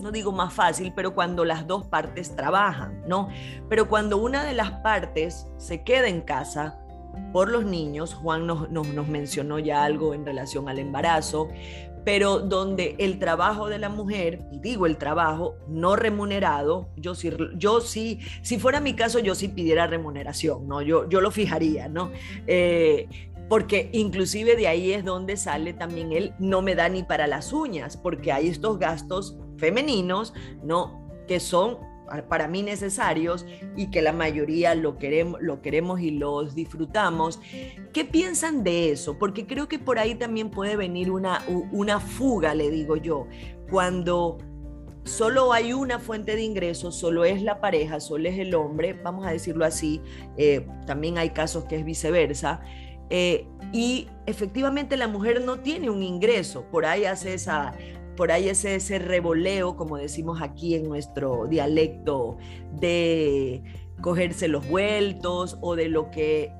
[0.00, 3.28] no digo más fácil, pero cuando las dos partes trabajan, ¿no?
[3.68, 6.80] Pero cuando una de las partes se queda en casa
[7.32, 11.48] por los niños, Juan nos, nos, mencionó ya algo en relación al embarazo,
[12.04, 17.30] pero donde el trabajo de la mujer, y digo el trabajo no remunerado, yo sí,
[17.56, 20.82] yo sí, si fuera mi caso, yo sí pidiera remuneración, ¿no?
[20.82, 22.10] Yo, yo lo fijaría, ¿no?
[22.46, 23.08] Eh,
[23.48, 27.52] porque inclusive de ahí es donde sale también el no me da ni para las
[27.52, 31.08] uñas, porque hay estos gastos femeninos, ¿no?
[31.26, 31.89] Que son
[32.28, 33.46] para mí necesarios
[33.76, 37.40] y que la mayoría lo queremos, lo queremos y los disfrutamos.
[37.92, 39.18] ¿Qué piensan de eso?
[39.18, 41.42] Porque creo que por ahí también puede venir una,
[41.72, 43.26] una fuga, le digo yo,
[43.70, 44.38] cuando
[45.04, 49.26] solo hay una fuente de ingresos, solo es la pareja, solo es el hombre, vamos
[49.26, 50.00] a decirlo así,
[50.36, 52.60] eh, también hay casos que es viceversa.
[53.12, 57.74] Eh, y efectivamente la mujer no tiene un ingreso, por ahí hace esa,
[58.20, 62.36] por ahí ese, ese revoleo, como decimos aquí en nuestro dialecto,
[62.70, 63.62] de
[64.02, 66.52] cogerse los vueltos o de lo que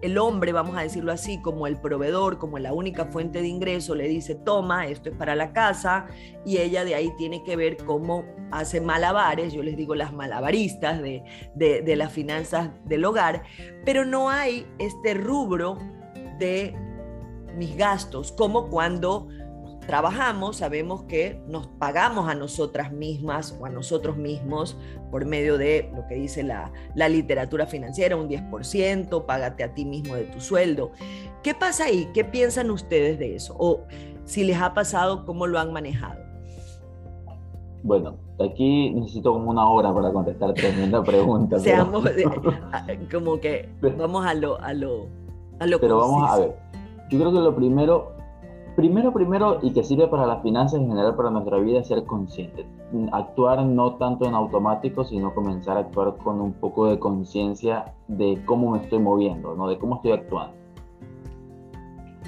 [0.00, 3.96] el, hombre, vamos a decirlo así, como el proveedor, como la única fuente de ingreso,
[3.96, 6.06] le dice, toma, esto es para la casa,
[6.46, 11.02] y ella de ahí tiene que ver cómo hace malabares, yo les digo las malabaristas
[11.02, 11.24] de,
[11.56, 13.42] de, de las finanzas del hogar,
[13.84, 15.78] pero no hay este rubro
[16.38, 16.76] de
[17.56, 19.26] mis gastos, como cuando
[19.88, 24.76] trabajamos, sabemos que nos pagamos a nosotras mismas o a nosotros mismos
[25.10, 26.70] por medio de lo que dice la,
[27.08, 30.90] literatura financiera, un 10%, págate a ti mismo de tu sueldo.
[31.42, 32.06] ¿Qué pasa ahí?
[32.12, 33.56] ¿Qué piensan ustedes de eso?
[33.58, 33.80] O
[34.26, 36.20] si les ha pasado, ¿cómo lo han manejado?
[37.82, 41.58] Bueno, aquí necesito como una hora para contestar tremenda pregunta.
[41.60, 42.06] Seamos
[43.10, 45.06] como que vamos a lo a lo
[45.58, 46.54] a lo Pero vamos a ver.
[47.08, 48.17] Yo creo que lo primero
[48.78, 52.04] Primero, primero, y que sirve para las finanzas en general para nuestra vida, es ser
[52.04, 52.64] consciente.
[53.10, 58.40] Actuar no tanto en automático, sino comenzar a actuar con un poco de conciencia de
[58.46, 59.66] cómo me estoy moviendo, ¿no?
[59.66, 60.54] de cómo estoy actuando.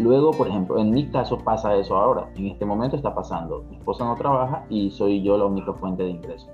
[0.01, 2.29] Luego, por ejemplo, en mi caso pasa eso ahora.
[2.35, 3.63] En este momento está pasando.
[3.71, 6.49] Mi esposa no trabaja y soy yo la única fuente de ingreso.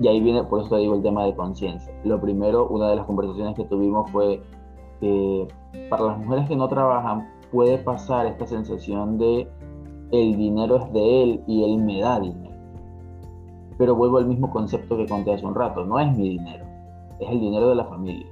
[0.00, 1.94] Y ahí viene, por eso te digo, el tema de conciencia.
[2.02, 4.42] Lo primero, una de las conversaciones que tuvimos fue
[4.98, 5.46] que
[5.88, 9.46] para las mujeres que no trabajan, puede pasar esta sensación de
[10.10, 12.56] el dinero es de él y él me da dinero.
[13.78, 16.64] Pero vuelvo al mismo concepto que conté hace un rato, no es mi dinero,
[17.20, 18.26] es el dinero de la familia.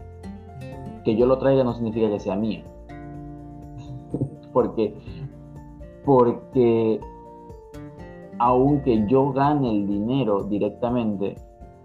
[1.04, 2.62] Que yo lo traiga no significa que sea mío.
[4.52, 4.94] porque,
[6.04, 7.00] porque
[8.38, 11.36] aunque yo gane el dinero directamente,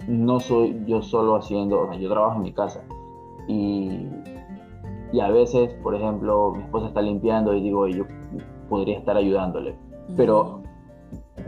[0.07, 2.83] no soy yo solo haciendo, yo trabajo en mi casa
[3.47, 4.07] y
[5.11, 8.05] y a veces, por ejemplo, mi esposa está limpiando y digo, yo
[8.69, 9.75] podría estar ayudándole.
[10.15, 10.61] Pero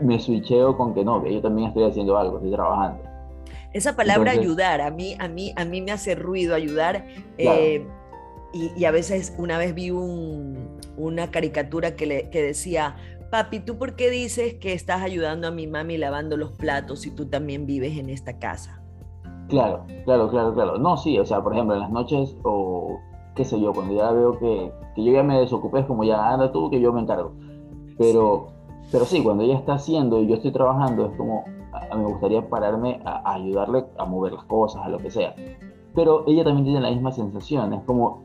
[0.00, 3.02] me switcheo con que no, que yo también estoy haciendo algo, estoy trabajando.
[3.72, 7.06] Esa palabra ayudar, a mí, a, mí, a mí me hace ruido ayudar.
[7.36, 7.86] Eh,
[8.52, 12.96] y, a veces una vez vi una caricatura que, le, que decía,
[13.30, 17.10] papi, ¿tú por qué dices que estás ayudando a mi mami lavando los platos si
[17.10, 18.82] tú también vives en esta casa?
[19.48, 20.78] Claro, claro, claro, claro.
[20.78, 22.98] No, sí, o sea, por ejemplo, en las noches o
[23.38, 26.28] qué sé yo, cuando ya veo que, que yo ya me desocupé, es como ya
[26.28, 27.30] anda tú, que yo me encargo.
[27.96, 28.48] Pero,
[28.90, 32.48] pero sí, cuando ella está haciendo y yo estoy trabajando, es como, a, me gustaría
[32.48, 35.36] pararme a, ayudarle a mover las cosas, a lo que sea.
[35.94, 38.24] Pero ella también tiene la misma sensación, es como,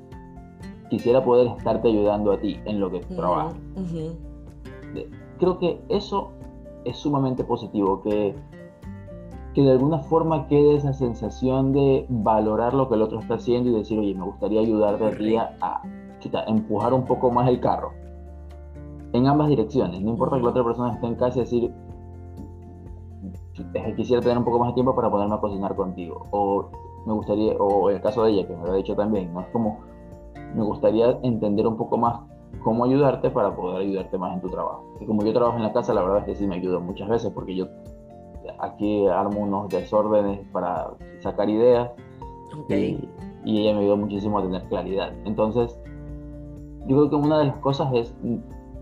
[0.89, 3.53] quisiera poder estarte ayudando a ti en lo que trabajas.
[5.37, 6.31] Creo que eso
[6.85, 8.35] es sumamente positivo, que
[9.53, 13.69] que de alguna forma quede esa sensación de valorar lo que el otro está haciendo
[13.69, 15.81] y decir, oye, me gustaría ayudarte a ti a,
[16.47, 17.91] empujar un poco más el carro.
[19.13, 20.01] En ambas direcciones.
[20.01, 21.73] No importa que la otra persona esté en casa y decir,
[23.95, 26.25] quisiera tener un poco más de tiempo para ponerme a cocinar contigo.
[26.31, 26.69] O
[27.05, 29.41] me gustaría, o el caso de ella, que me lo ha dicho también, ¿no?
[29.41, 29.79] Es como,
[30.55, 32.21] me gustaría entender un poco más
[32.63, 34.83] cómo ayudarte para poder ayudarte más en tu trabajo.
[34.99, 37.09] Y como yo trabajo en la casa, la verdad es que sí me ayuda muchas
[37.09, 37.67] veces porque yo
[38.59, 41.91] aquí armo unos desórdenes para sacar ideas
[42.69, 43.09] y,
[43.45, 45.11] ella me ayudó muchísimo a tener claridad.
[45.25, 45.77] Entonces,
[46.87, 48.15] yo creo que una de las cosas es,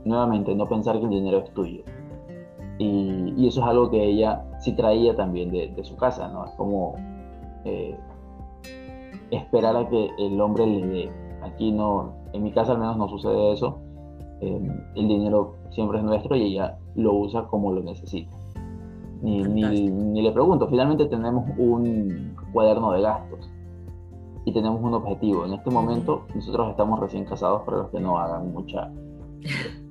[0.06, 1.84] nuevamente, no pensar que el dinero es tuyo.
[2.78, 6.46] Y, eso es algo que ella sí traía también de, su casa, ¿no?
[6.46, 6.96] Es como
[7.66, 7.98] eh,
[9.32, 11.12] esperar a que el hombre le dé.
[11.42, 13.80] Aquí no, en mi casa al menos no sucede eso.
[14.42, 14.62] Eh,
[14.96, 18.41] el dinero siempre es nuestro y ella lo usa como lo necesita
[19.22, 20.68] ni, ni, le pregunto.
[20.68, 23.50] Finalmente tenemos un cuaderno de gastos
[24.46, 25.46] y tenemos un objetivo.
[25.46, 28.92] En este momento nosotros estamos recién casados para los que no hagan mucha,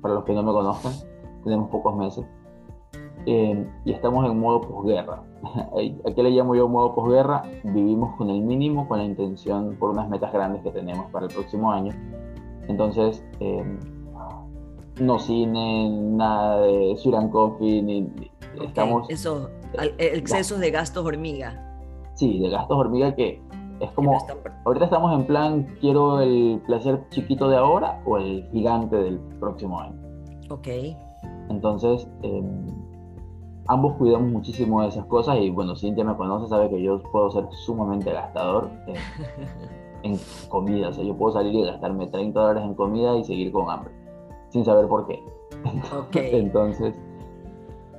[0.01, 0.93] para los que no me conozcan,
[1.43, 2.25] tenemos pocos meses
[3.25, 5.23] eh, y estamos en modo posguerra.
[6.05, 7.43] ¿A qué le llamo yo modo posguerra?
[7.63, 11.33] Vivimos con el mínimo, con la intención por unas metas grandes que tenemos para el
[11.33, 11.93] próximo año.
[12.67, 13.63] Entonces, eh,
[14.99, 18.09] no cine, nada de Suran Coffee, ni,
[18.63, 19.09] estamos...
[19.09, 19.49] Eso,
[19.97, 21.67] excesos de gastos hormiga.
[22.15, 23.41] Sí, de gastos hormiga que
[23.81, 24.15] es como,
[24.65, 29.79] ahorita estamos en plan, quiero el placer chiquito de ahora o el gigante del próximo
[29.79, 29.99] año.
[30.51, 30.67] Ok.
[31.49, 32.67] Entonces, em,
[33.67, 37.31] ambos cuidamos muchísimo de esas cosas y bueno, Cintia me conoce, sabe que yo puedo
[37.31, 38.69] ser sumamente gastador
[40.03, 40.89] en, comida.
[40.89, 43.91] O sea, yo puedo salir y gastarme 30 dólares en comida y seguir con hambre,
[44.49, 45.23] sin saber por qué.
[46.13, 46.93] Entonces,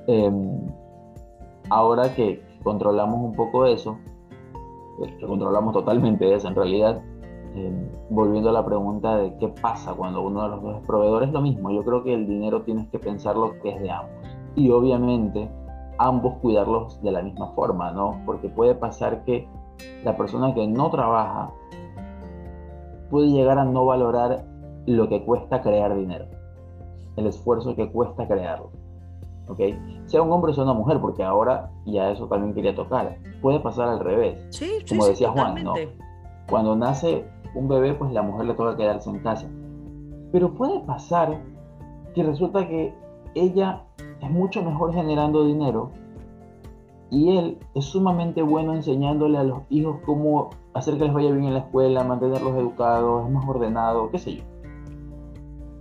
[0.07, 0.67] em,
[1.69, 3.97] ahora que controlamos un poco eso,
[5.19, 7.01] que controlamos totalmente eso en realidad,
[7.55, 11.23] em, volviendo a la pregunta de qué pasa cuando uno de los dos es proveedor,
[11.23, 11.71] es lo mismo.
[11.71, 14.11] Yo creo que el dinero tienes que pensarlo que es de ambos.
[14.55, 15.49] Y obviamente
[15.97, 18.21] ambos cuidarlos de la misma forma, ¿no?
[18.25, 19.47] Porque puede pasar que
[20.03, 21.51] la persona que no trabaja
[23.09, 24.45] puede llegar a no valorar
[24.85, 26.25] lo que cuesta crear dinero,
[27.15, 28.71] el esfuerzo que cuesta crearlo.
[29.47, 29.59] ¿Ok?
[30.05, 33.17] Sea un hombre o sea una mujer, porque ahora ya eso también quería tocar.
[33.41, 34.45] Puede pasar al revés.
[34.49, 35.73] Sí, como decía Juan, ¿no?
[36.49, 37.25] Cuando nace
[37.55, 39.47] un bebé, pues la mujer le toca quedarse en casa.
[40.31, 41.41] Pero puede pasar
[42.13, 42.93] que resulta que
[43.35, 43.83] ella
[44.21, 45.91] es mucho mejor generando dinero
[47.09, 51.45] y él es sumamente bueno enseñándole a los hijos cómo hacer que les vaya bien
[51.45, 54.43] en la escuela, mantenerlos educados, es más ordenado, qué sé yo.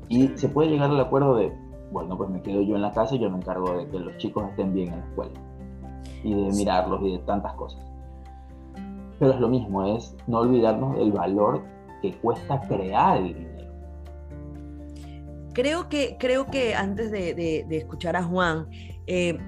[0.08, 1.56] Y se puede llegar al acuerdo de,
[1.92, 4.16] bueno, pues me quedo yo en la casa y yo me encargo de que los
[4.16, 5.32] chicos estén bien en la escuela
[6.24, 7.80] y de mirarlos y de tantas cosas.
[9.18, 11.62] Pero es lo mismo, es no olvidarnos del valor
[12.00, 13.72] que cuesta crear el dinero.
[15.52, 18.66] Creo que, creo que antes de, escuchar a Juan,
[19.06, 19.38] eh,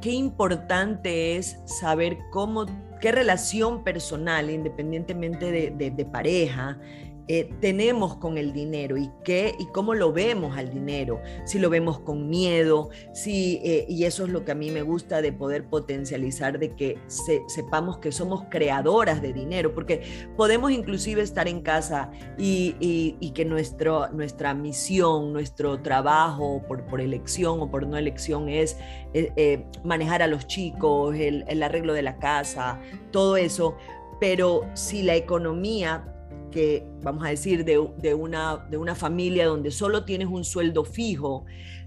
[0.00, 2.66] qué importante es saber cómo,
[3.00, 6.78] qué relación personal, independientemente de pareja,
[7.26, 11.70] eh, tenemos con el dinero y qué y cómo lo vemos al dinero, si lo
[11.70, 15.32] vemos con miedo, si, eh, y eso es lo que a mí me gusta de
[15.32, 20.02] poder potencializar, de que sepamos que somos creadoras de dinero, porque
[20.36, 22.74] podemos inclusive estar en casa y,
[23.34, 28.76] que nuestro, nuestra misión, nuestro trabajo por, elección o por no elección es
[29.14, 32.78] eh, manejar a los chicos, el arreglo de la casa,
[33.10, 33.76] todo eso,
[34.20, 36.13] pero si la economía
[36.54, 41.46] que, vamos a decir, de, una, de una familia donde solo tienes un sueldo fijo,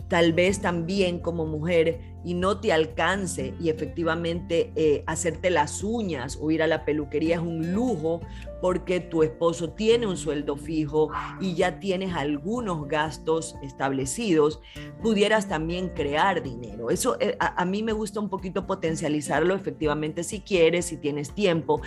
[0.10, 6.38] tal vez también como mujer y no te alcance y efectivamente eh, hacerte las uñas
[6.42, 8.20] o ir a la peluquería es un lujo
[8.62, 14.60] porque tu esposo tiene un sueldo fijo y ya tienes algunos gastos establecidos,
[15.02, 16.90] pudieras también crear dinero.
[16.90, 21.34] Eso eh, a, a mí me gusta un poquito potencializarlo efectivamente si quieres, si tienes
[21.34, 21.80] tiempo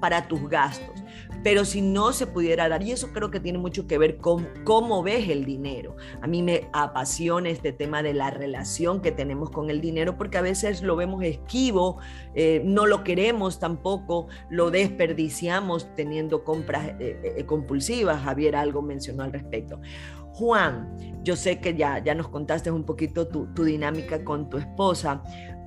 [0.00, 1.05] para tus gastos.
[1.42, 4.48] Pero si no se pudiera dar, y eso creo que tiene mucho que ver con
[4.64, 5.96] cómo ves el dinero.
[6.20, 10.38] A mí me apasiona este tema de la relación que tenemos con el dinero, porque
[10.38, 11.98] a veces lo vemos esquivo,
[12.34, 18.22] eh, no lo queremos tampoco, lo desperdiciamos teniendo compras eh, eh, compulsivas.
[18.22, 19.80] Javier algo mencionó al respecto.
[20.32, 24.58] Juan, yo sé que ya, ya nos contaste un poquito tu, tu dinámica con tu
[24.58, 25.22] esposa,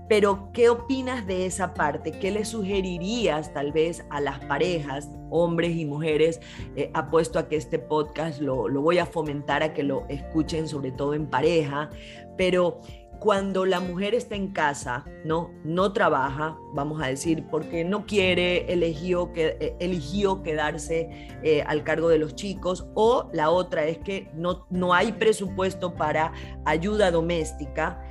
[0.09, 2.11] pero, ¿qué opinas de esa parte?
[2.11, 6.41] ¿Qué le sugerirías tal vez a las parejas, hombres y mujeres?
[6.75, 10.91] Eh, apuesto a que este podcast lo, voy a fomentar a que lo escuchen, sobre
[10.91, 11.91] todo en pareja,
[12.37, 12.81] pero
[13.19, 15.51] cuando la mujer está en casa, ¿no?
[15.63, 21.09] No trabaja, vamos a decir, porque no quiere, eligió, que, eh, eligió quedarse
[21.43, 25.93] eh, al cargo de los chicos, o la otra es que no, no hay presupuesto
[25.93, 26.31] para
[26.65, 28.01] ayuda doméstica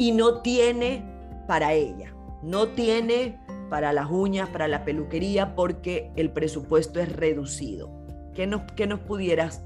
[0.00, 1.04] y no tiene
[1.46, 7.90] para ella, no tiene para las uñas, para la peluquería, porque el presupuesto es reducido.
[8.34, 9.62] ¿Qué nos, qué nos pudieras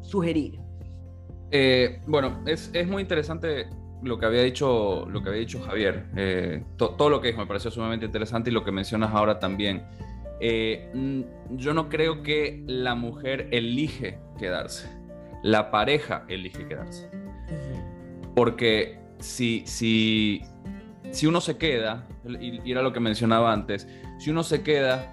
[0.00, 0.60] sugerir?
[1.50, 3.66] Eh, bueno, es, muy interesante
[4.04, 6.06] lo que había dicho, lo que había dicho Javier.
[6.16, 9.82] Eh, todo lo que dijo me pareció sumamente interesante y lo que mencionas ahora también.
[10.38, 14.88] Eh, mm, yo no creo que la mujer elige quedarse,
[15.42, 17.10] la pareja elige quedarse.
[18.36, 20.42] Porque si, si,
[21.10, 25.12] si uno se queda, y, era lo que mencionaba antes, si uno se queda,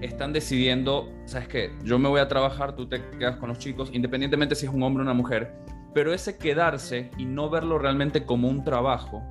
[0.00, 1.72] están decidiendo, ¿sabes qué?
[1.84, 4.82] Yo me voy a trabajar, tú te quedas con los chicos, independientemente si es un
[4.82, 5.52] hombre o una mujer,
[5.94, 9.22] pero ese quedarse y no verlo realmente como un trabajo,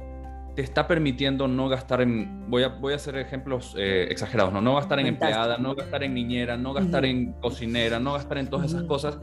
[0.55, 4.61] te está permitiendo no gastar en, voy a, voy a hacer ejemplos eh, exagerados, ¿no?
[4.61, 8.49] no gastar en empleada, no gastar en niñera, no gastar en cocinera, no gastar en
[8.49, 9.19] todas esas cosas,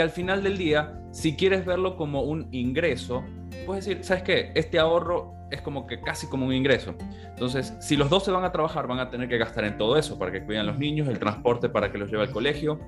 [0.00, 3.22] que al final del día, si quieres verlo como un ingreso,
[3.66, 4.50] puedes decir, ¿sabes qué?
[4.54, 6.94] Este ahorro es como que casi como un ingreso.
[7.28, 9.98] Entonces, si los dos se van a trabajar, van a tener que gastar en todo
[9.98, 12.80] eso para que cuiden los niños, el transporte para que los lleve al colegio,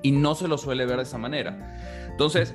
[0.00, 1.76] y no se lo suele ver de esa manera.
[2.08, 2.54] Entonces,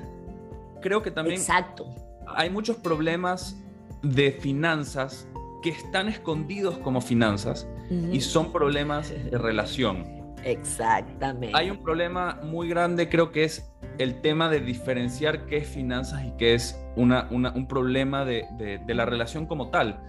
[0.80, 1.84] creo que también Exacto.
[2.26, 3.62] hay muchos problemas
[4.02, 5.28] de finanzas
[5.62, 7.68] que están escondidos como finanzas
[8.10, 10.23] y son problemas de relación.
[10.44, 11.56] Exactamente.
[11.56, 16.24] Hay un problema muy grande, creo que es el tema de diferenciar qué es finanzas
[16.24, 18.46] y qué es una, un problema de,
[18.86, 20.00] de, la relación como tal.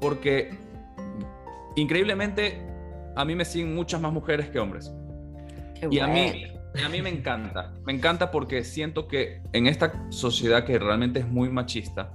[0.00, 0.50] Porque
[1.76, 2.60] increíblemente
[3.14, 4.92] a mí me siguen muchas más mujeres que hombres.
[5.90, 6.44] y a mí,
[6.84, 7.72] a mí me encanta.
[7.84, 12.12] Me encanta porque siento que en esta sociedad que realmente es muy machista,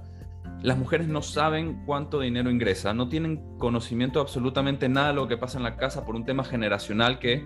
[0.62, 5.36] las mujeres no saben cuánto dinero ingresa, no tienen conocimiento absolutamente nada de lo que
[5.36, 7.44] pasa en la casa por un tema generacional que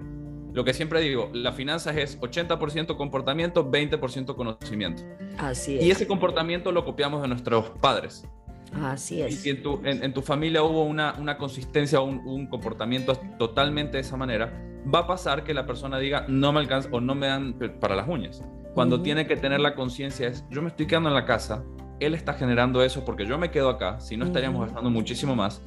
[0.53, 5.03] lo que siempre digo, la finanzas es 80% comportamiento, 20% conocimiento.
[5.37, 5.85] Así es.
[5.85, 8.27] Y ese comportamiento lo copiamos de nuestros padres.
[8.73, 9.35] Así es.
[9.35, 13.15] Y si en tu, en, tu familia hubo una, una consistencia o un, un, comportamiento
[13.39, 14.51] totalmente de esa manera,
[14.93, 17.95] va a pasar que la persona diga, no me alcanza o no me dan para
[17.95, 18.43] las uñas.
[18.75, 21.65] Cuando tiene que tener la conciencia es, yo me estoy quedando en la casa,
[22.01, 25.63] él está generando eso porque yo me quedo acá, si no estaríamos gastando muchísimo más.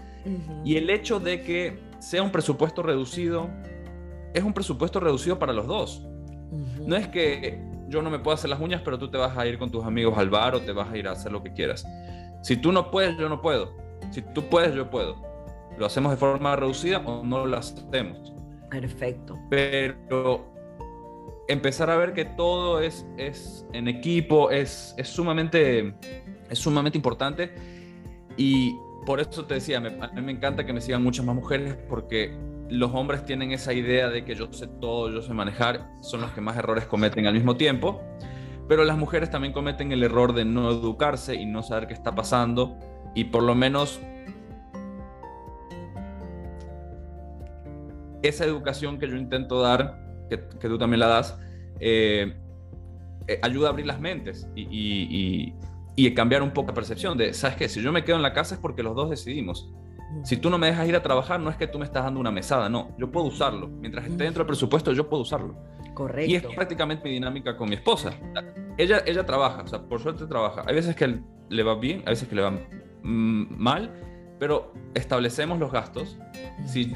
[0.63, 3.49] Y el hecho de que sea un presupuesto reducido
[4.33, 6.05] es un presupuesto reducido para los dos.
[6.85, 9.45] No es que yo no me puedo hacer las uñas, pero tú te vas a
[9.47, 11.53] ir con tus amigos al bar o te vas a ir a hacer lo que
[11.53, 11.85] quieras.
[12.43, 13.75] Si tú no puedes, yo no puedo.
[14.11, 15.15] Si tú puedes, yo puedo.
[15.77, 18.33] Lo hacemos de forma reducida o no lo hacemos.
[18.69, 19.37] Perfecto.
[19.49, 20.53] Pero
[21.49, 25.95] empezar a ver que todo es, es en equipo es, es, sumamente,
[26.49, 27.53] es sumamente importante.
[28.37, 28.75] Y
[29.05, 32.37] por eso te decía, a mí me encanta que me sigan muchas más mujeres porque
[32.69, 36.31] los hombres tienen esa idea de que yo sé todo, yo sé manejar, son los
[36.31, 38.01] que más errores cometen al mismo tiempo,
[38.67, 42.13] pero las mujeres también cometen el error de no educarse y no saber qué está
[42.13, 42.77] pasando
[43.15, 43.99] y por lo menos
[48.21, 51.37] esa educación que yo intento dar, que, tú también la das,
[51.79, 52.35] eh,
[53.27, 55.53] eh, ayuda a abrir las mentes y, y,
[55.95, 57.69] y cambiar un poco la percepción de, ¿sabes qué?
[57.69, 59.69] Si yo me quedo en la casa es porque los dos decidimos
[60.23, 62.19] si tú no me dejas ir a trabajar, no es que tú me estás dando
[62.19, 63.67] una mesada, no, yo puedo usarlo.
[63.67, 65.55] Mientras esté dentro del presupuesto, yo puedo usarlo.
[65.93, 66.31] Correcto.
[66.31, 68.13] Y es prácticamente mi dinámica con mi esposa.
[68.77, 70.63] Ella, ella trabaja, o sea, por suerte trabaja.
[70.65, 71.19] Hay veces que
[71.49, 72.53] le va bien, hay veces que le va
[73.03, 73.91] mal,
[74.39, 76.17] pero establecemos los gastos.
[76.65, 76.93] Si,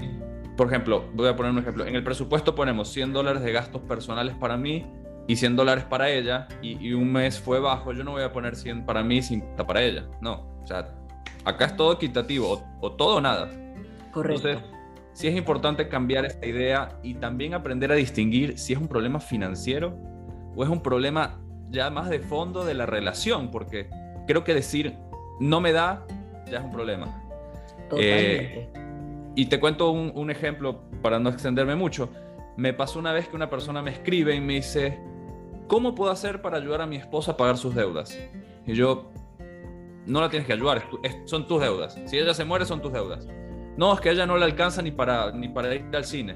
[0.56, 1.86] por ejemplo, voy a poner un ejemplo.
[1.86, 4.86] En el presupuesto ponemos 100 dólares de gastos personales para mí
[5.28, 8.32] y 100 dólares para ella, y, y un mes fue bajo, yo no voy a
[8.32, 10.06] poner 100 para mí y 50 para ella.
[10.22, 10.94] No, o sea,
[11.46, 13.50] Acá es todo equitativo, o, todo o nada.
[14.12, 14.48] Correcto.
[14.48, 14.72] Entonces,
[15.14, 19.20] sí es importante cambiar esta idea y también aprender a distinguir si es un problema
[19.20, 19.98] financiero
[20.56, 21.40] o es un problema
[21.70, 23.90] ya más de fondo de la relación, porque
[24.28, 24.96] creo que decir
[25.40, 26.06] no me da
[26.50, 27.08] ya es un problema.
[27.90, 28.60] Totalmente.
[28.60, 28.70] Eh,
[29.36, 32.10] y te cuento un, un, ejemplo para no extenderme mucho.
[32.56, 35.00] Me pasó una vez que una persona me escribe y me dice,
[35.68, 38.18] ¿cómo puedo hacer para ayudar a mi esposa a pagar sus deudas?
[38.66, 39.12] Y yo,
[40.06, 40.84] no la tienes que ayudar,
[41.26, 42.00] son tus deudas.
[42.06, 43.28] Si ella se muere, son tus deudas.
[43.78, 46.36] No, es que a ella no le alcanza ni para, ni para ir al cine.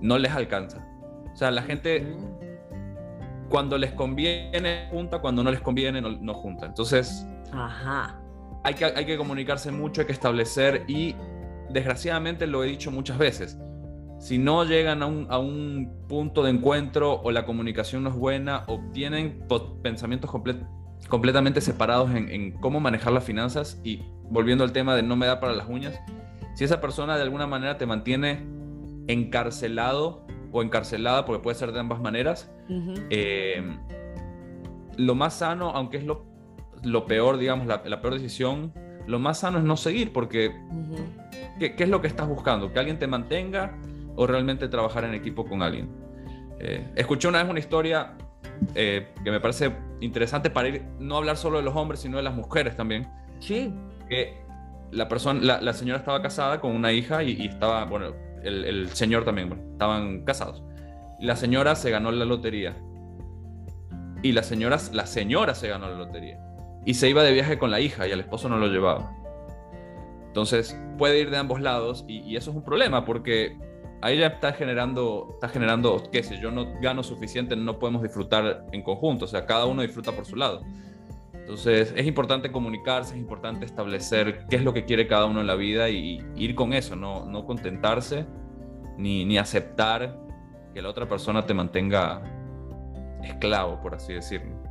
[0.00, 0.86] No les alcanza.
[1.32, 2.16] O sea, la gente,
[3.48, 6.66] cuando les conviene, junta, cuando no les conviene, no, junta.
[6.66, 8.18] Entonces, Ajá.
[8.62, 11.14] Hay, que, hay que comunicarse mucho, hay que establecer y,
[11.70, 13.58] desgraciadamente, lo he dicho muchas veces.
[14.18, 18.16] Si no llegan a un, a un punto de encuentro o la comunicación no es
[18.16, 19.44] buena o tienen
[19.82, 20.66] pensamientos completos
[21.08, 25.40] completamente separados en, cómo manejar las finanzas y volviendo al tema de no me da
[25.40, 25.98] para las uñas,
[26.54, 28.46] si esa persona de alguna manera te mantiene
[29.06, 32.50] encarcelado o encarcelada, porque puede ser de ambas maneras,
[33.10, 33.62] eh,
[34.96, 36.24] lo más sano, aunque es lo,
[36.82, 38.72] lo peor, digamos, la, peor decisión,
[39.06, 40.54] lo más sano es no seguir, porque
[41.58, 42.72] ¿qué, es lo que estás buscando?
[42.72, 43.76] ¿Que alguien te mantenga
[44.16, 45.88] o realmente trabajar en equipo con alguien?
[46.58, 48.14] Eh, escuché una vez una historia
[48.74, 52.22] eh, que me parece interesante para ir, no hablar solo de los hombres, sino de
[52.22, 53.08] las mujeres también.
[53.40, 53.74] Sí.
[54.08, 54.44] Que
[54.90, 59.52] la, persona, la, señora estaba casada con una hija y, estaba, bueno, el, señor también,
[59.72, 60.62] estaban casados.
[61.20, 62.76] La señora se ganó la lotería.
[64.22, 66.38] Y la señora, la señora se ganó la lotería.
[66.84, 69.12] Y se iba de viaje con la hija y al esposo no lo llevaba.
[70.26, 73.56] Entonces puede ir de ambos lados y, y eso es un problema porque
[74.04, 78.66] ahí ya está generando, está generando que si yo no gano suficiente, no podemos disfrutar
[78.70, 80.62] en conjunto, o sea, cada uno disfruta por su lado.
[81.32, 85.46] Entonces es importante comunicarse, es importante establecer qué es lo que quiere cada uno en
[85.46, 88.26] la vida y, ir con eso, no, no contentarse
[88.98, 90.18] ni, ni aceptar
[90.74, 92.22] que la otra persona te mantenga
[93.22, 94.63] esclavo, por así decirlo.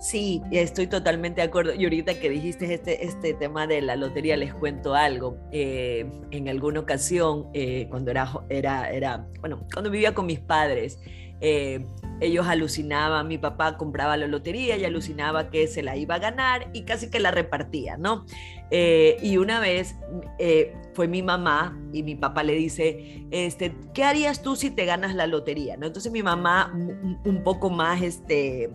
[0.00, 1.74] Sí, estoy totalmente de acuerdo.
[1.74, 5.38] Y ahorita que dijiste este, este tema de la lotería, les cuento algo.
[5.52, 11.00] Eh, en alguna ocasión, eh, cuando era, era, era, bueno, cuando vivía con mis padres,
[11.40, 11.84] eh,
[12.20, 16.70] ellos alucinaban, mi papá compraba la lotería y alucinaba que se la iba a ganar
[16.72, 18.24] y casi que la repartía, ¿no?
[18.68, 19.94] y una vez
[20.94, 25.14] fue mi mamá y mi papá le dice, este, ¿qué harías tú si te ganas
[25.14, 25.76] la lotería?
[25.76, 25.86] ¿no?
[25.86, 28.70] Entonces mi mamá un poco más, este,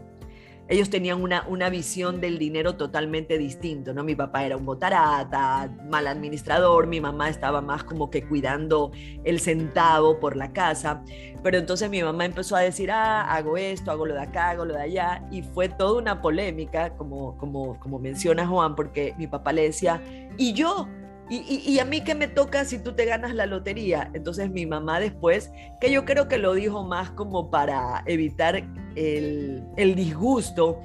[0.67, 4.03] ellos tenían una, una visión del dinero totalmente distinto, ¿no?
[4.03, 8.91] Mi papá era un botarata, mal administrador, mi mamá estaba más como que cuidando
[9.23, 11.03] el centavo por la casa,
[11.43, 14.65] pero entonces mi mamá empezó a decir, ah, hago esto, hago lo de acá, hago
[14.65, 19.27] lo de allá, y fue toda una polémica, como, como, como menciona Juan, porque mi
[19.27, 20.01] papá le decía,
[20.37, 20.87] ¿y yo?
[21.33, 24.11] Y, a mí qué me toca si tú te ganas la lotería.
[24.13, 25.49] Entonces mi mamá después,
[25.79, 30.81] que yo creo que lo dijo más como para evitar el, disgusto,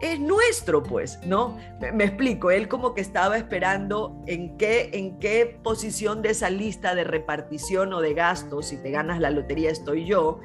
[0.00, 1.56] es nuestro, pues, ¿no?
[1.94, 6.94] Me, explico, él como que estaba esperando en qué, en qué posición de esa lista
[6.94, 10.40] de repartición o de gastos, si te ganas la lotería estoy yo,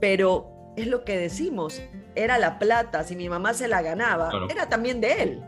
[0.00, 1.82] pero es lo que decimos,
[2.14, 5.42] era la plata, si mi mamá se la ganaba, era también de él.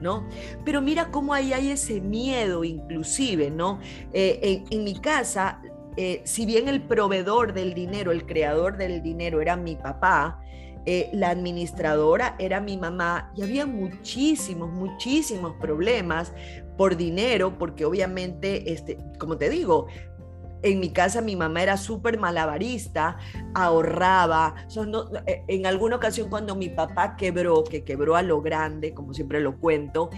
[0.00, 0.28] ¿no?
[0.64, 3.80] Pero mira cómo ahí hay ese miedo inclusive, ¿no?
[4.12, 5.62] Eh, en, mi casa,
[5.96, 10.40] eh, si bien el proveedor del dinero, el creador del dinero era mi papá,
[10.86, 16.34] eh, la administradora era mi mamá y había muchísimos, muchísimos problemas
[16.76, 19.86] por dinero, porque obviamente, este, como te digo,
[20.62, 23.16] en mi casa mi mamá era súper malabarista,
[23.54, 24.54] ahorraba.
[25.26, 29.40] Eh, en alguna ocasión cuando mi papá quebró, que quebró a lo grande, como siempre
[29.40, 30.10] lo cuento,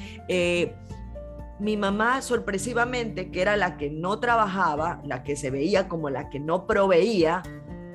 [1.58, 6.28] mi mamá sorpresivamente, que era la que no trabajaba, la que se veía como la
[6.28, 7.42] que no proveía,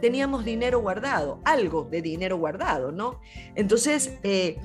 [0.01, 3.19] teníamos dinero guardado, algo de dinero guardado, ¿no?
[3.55, 4.57] Entonces, eh,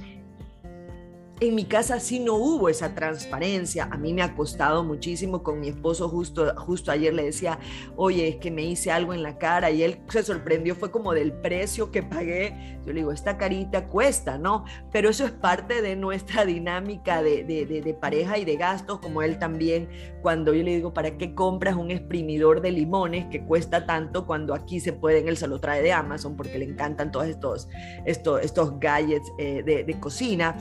[1.38, 3.88] en mi casa sí no hubo esa transparencia.
[3.90, 6.08] A mí me ha costado muchísimo con mi esposo.
[6.08, 7.58] Justo, justo ayer le decía,
[7.96, 11.12] oye, es que me hice algo en la cara y él se sorprendió, fue como
[11.12, 12.78] del precio que pagué.
[12.86, 14.64] Yo le digo, esta carita cuesta, ¿no?
[14.92, 19.22] Pero eso es parte de nuestra dinámica de, de, de, pareja y de gastos, como
[19.22, 19.88] él también,
[20.22, 24.54] cuando yo le digo, ¿para qué compras un exprimidor de limones que cuesta tanto cuando
[24.54, 27.68] aquí se pueden, él se lo trae de Amazon porque le encantan todos estos,
[28.04, 30.56] estos, estos gadgets eh, de, de cocina?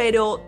[0.00, 0.40] Pero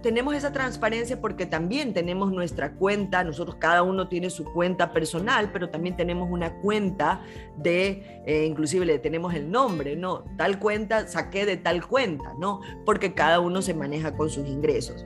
[0.00, 5.50] tenemos esa transparencia porque también tenemos nuestra cuenta, nosotros cada uno tiene su cuenta personal,
[5.52, 7.20] pero también tenemos una cuenta
[7.56, 10.22] de, eh, inclusive le tenemos el nombre, ¿no?
[10.38, 12.60] Tal cuenta saqué de tal cuenta, ¿no?
[12.86, 15.04] Porque cada uno se maneja con sus ingresos.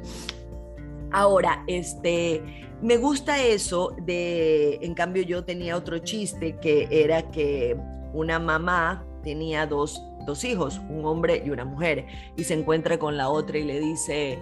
[1.11, 2.43] Ahora, este,
[2.83, 7.79] me gusta eso de, en cambio yo tenía otro chiste que era que
[8.13, 12.07] una mamá tenía dos dos hijos, un hombre y una mujer,
[12.37, 14.39] y se encuentra con la otra y le dice,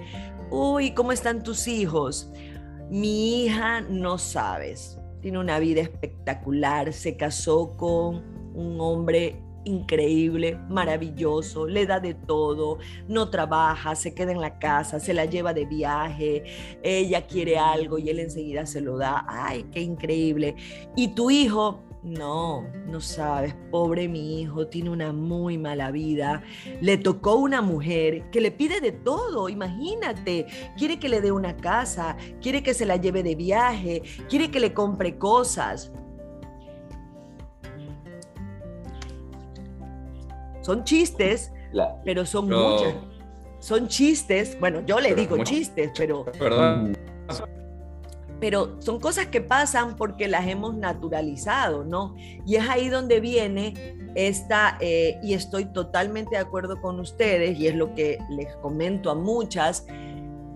[0.51, 2.31] uy, ¿cómo están tus hijos?
[2.91, 8.23] Mi hija no sabes, tiene una vida espectacular, se casó con
[8.55, 12.79] un hombre increíble, maravilloso, le da de todo,
[13.09, 16.45] no trabaja, se queda en la casa, se la lleva de viaje,
[16.83, 20.55] ella quiere algo y él enseguida se lo da, ay, qué increíble.
[20.97, 26.43] Y tu hijo no, no sabes, pobre mi hijo, tiene una muy mala vida.
[26.81, 30.47] Le tocó una mujer que le pide de todo, imagínate.
[30.77, 34.61] Quiere que le dé una casa, quiere que se la lleve de viaje, quiere que
[34.61, 35.91] le compre cosas.
[40.61, 41.53] Son chistes,
[42.05, 42.95] pero son muchas.
[43.59, 46.27] Son chistes, bueno, yo le digo chistes, pero...
[46.39, 46.95] Perdón
[48.45, 52.15] pero son cosas que pasan porque las hemos naturalizado, ¿no?
[52.45, 57.69] Y es ahí donde viene esta, eh, y estoy totalmente de acuerdo con ustedes, y
[57.69, 59.87] es lo que les comento a muchas,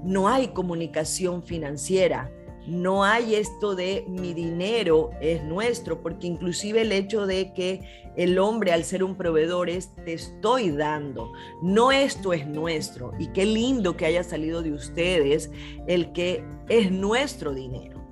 [0.04, 2.30] no hay comunicación financiera.
[2.68, 8.38] No hay esto de mi dinero es nuestro, porque inclusive el hecho de que el
[8.38, 13.12] hombre al ser un proveedor es te estoy dando, no esto es nuestro.
[13.18, 15.50] Y qué lindo que haya salido de ustedes
[15.86, 18.04] el que es nuestro dinero,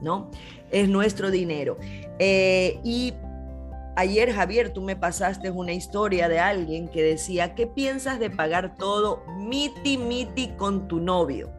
[0.00, 0.30] ¿no?
[0.70, 1.76] Es nuestro dinero.
[2.18, 3.12] Eh, y
[3.94, 8.74] ayer, Javier, tú me pasaste una historia de alguien que decía, ¿qué piensas de pagar
[8.76, 11.50] todo miti miti con tu novio?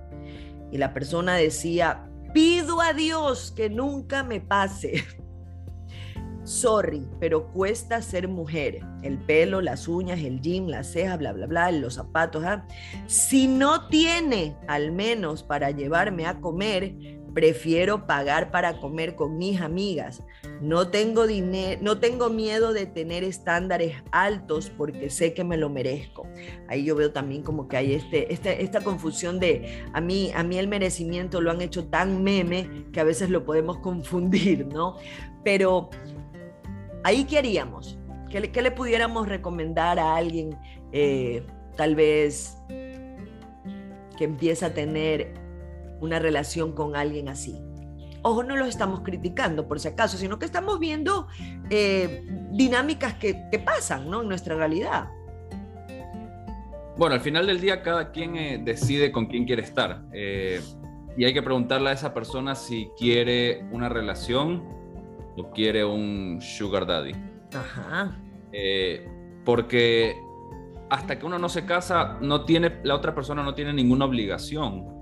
[0.72, 5.04] Y la persona decía, pido a Dios que nunca me pase.
[6.44, 8.80] Sorry, pero cuesta ser mujer.
[9.04, 12.44] El pelo, las uñas, el gym, las cejas, bla, bla, bla, los zapatos.
[12.44, 12.66] ¿ah?
[13.06, 19.62] Si no tiene al menos para llevarme a comer, Prefiero pagar para comer con mis
[19.62, 20.24] amigas.
[20.62, 25.70] No tengo dinero, no tengo miedo de tener estándares altos porque sé que me lo
[25.70, 26.28] merezco.
[26.68, 30.44] Ahí yo veo también como que hay este, este, esta confusión de a mí, a
[30.44, 34.98] mí el merecimiento lo han hecho tan meme que a veces lo podemos confundir, ¿no?
[35.44, 35.90] Pero
[37.04, 37.98] ahí qué haríamos?
[38.30, 40.56] ¿Qué le, pudiéramos recomendar a alguien
[40.92, 41.44] eh,
[41.76, 45.34] tal vez que empieza a tener
[46.02, 47.56] una relación con alguien así.
[48.22, 51.28] Ojo, no lo estamos criticando por si acaso, sino que estamos viendo
[51.70, 54.22] eh, dinámicas que, pasan ¿no?
[54.22, 55.10] en nuestra realidad.
[56.98, 60.04] Bueno, al final del día cada quien eh, decide con quién quiere estar.
[60.12, 60.60] Eh,
[61.18, 64.64] y hay que preguntarle a esa persona si quiere una relación
[65.38, 67.14] o quiere un sugar daddy.
[67.52, 68.16] Ajá.
[69.44, 70.16] porque
[70.90, 74.99] hasta que uno no se casa, no tiene, la otra persona no tiene ninguna obligación.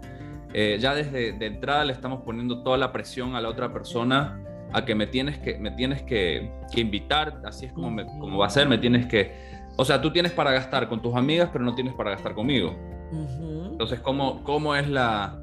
[0.59, 4.41] Eh, ya desde de entrada le estamos poniendo toda la presión a la otra persona
[4.73, 8.49] a que me tienes que, me tienes que, invitar, así es como, como va a
[8.49, 9.35] ser, me tienes que...
[9.75, 12.75] O sea, tú tienes para gastar con tus amigas, pero no tienes para gastar conmigo.
[13.69, 15.39] Entonces, ¿cómo, cómo es, la,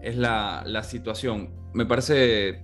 [0.00, 1.50] es la, la situación?
[1.72, 2.62] Me parece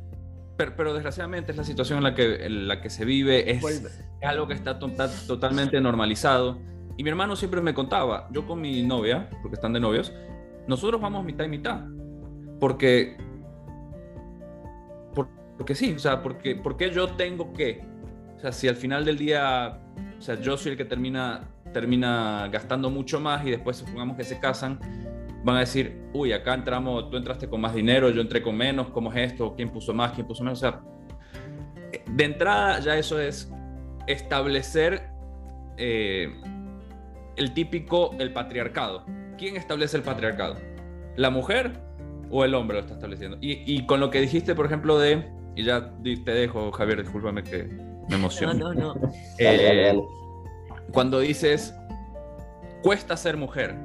[0.56, 4.02] pero, desgraciadamente es la situación en la que, en la que se vive, es, es
[4.22, 6.60] algo que está totalmente normalizado.
[6.96, 10.12] Y mi hermano siempre me contaba, yo con mi novia, porque están de novios,
[10.68, 11.84] nosotros vamos mitad y mitad.
[12.60, 13.16] Porque,
[15.56, 17.84] porque sí, o sea, porque, porque yo tengo que,
[18.36, 19.80] o sea, si al final del día,
[20.18, 24.24] o sea, yo soy el que termina, termina gastando mucho más y después supongamos que
[24.24, 24.78] se casan,
[25.44, 28.88] van a decir, uy, acá entramos, tú entraste con más dinero, yo entré con menos,
[28.90, 29.54] ¿cómo es esto?
[29.56, 30.12] ¿Quién puso más?
[30.12, 30.58] ¿Quién puso menos?
[30.58, 30.80] O sea,
[32.06, 33.52] de entrada ya eso es
[34.06, 35.08] establecer
[35.76, 36.28] eh,
[37.36, 39.04] el típico, el patriarcado.
[39.38, 40.56] ¿Quién establece el patriarcado?
[41.16, 41.80] ¿La mujer
[42.30, 43.38] o el hombre lo está estableciendo?
[43.40, 45.24] Y, con lo que dijiste, por ejemplo, de,
[45.54, 47.64] y ya te dejo, Javier, discúlpame que
[48.08, 48.54] me emociono.
[48.54, 49.12] No, no, no.
[49.38, 49.96] Eh,
[50.92, 51.74] cuando dices,
[52.82, 53.76] cuesta ser mujer,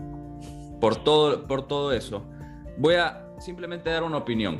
[0.81, 2.25] por todo, por todo eso,
[2.77, 4.57] voy a simplemente dar una opinión.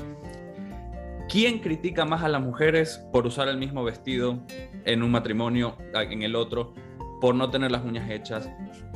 [1.28, 4.39] ¿Quién critica más a las mujeres por usar el mismo vestido
[4.86, 6.74] en un matrimonio, en el otro?
[7.24, 8.50] por no tener las uñas hechas,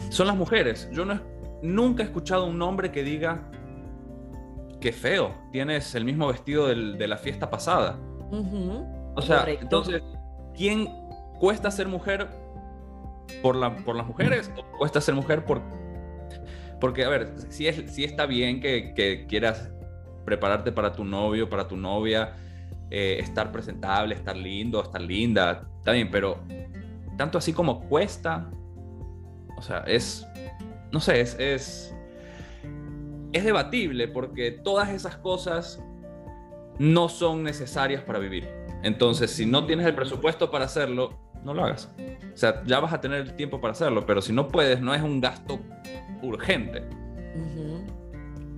[0.09, 0.89] son las mujeres.
[0.91, 1.21] Yo no,
[1.61, 3.49] nunca he escuchado un hombre que diga,
[4.79, 7.99] qué feo, tienes el mismo vestido de la fiesta pasada.
[9.15, 10.03] O sea, entonces,
[10.55, 10.87] ¿quién
[11.39, 12.27] cuesta ser mujer
[13.41, 15.61] por, la, por las mujeres o cuesta ser mujer por...
[16.79, 19.71] Porque, a ver, si, es, si está bien que, quieras
[20.25, 22.35] prepararte para tu novio, para tu novia,
[22.91, 26.39] eh, estar presentable, estar lindo, estar linda, está bien, pero
[27.17, 28.51] tanto así como cuesta.
[29.57, 30.27] O sea, es,
[30.91, 31.95] no sé, es, es,
[33.33, 35.83] es debatible porque todas esas cosas
[36.79, 38.47] no son necesarias para vivir.
[38.83, 41.93] Entonces, si no tienes el presupuesto para hacerlo, no lo hagas.
[42.33, 44.93] O sea, ya vas a tener el tiempo para hacerlo, pero si no puedes, no
[44.93, 45.59] es un gasto
[46.21, 46.83] urgente.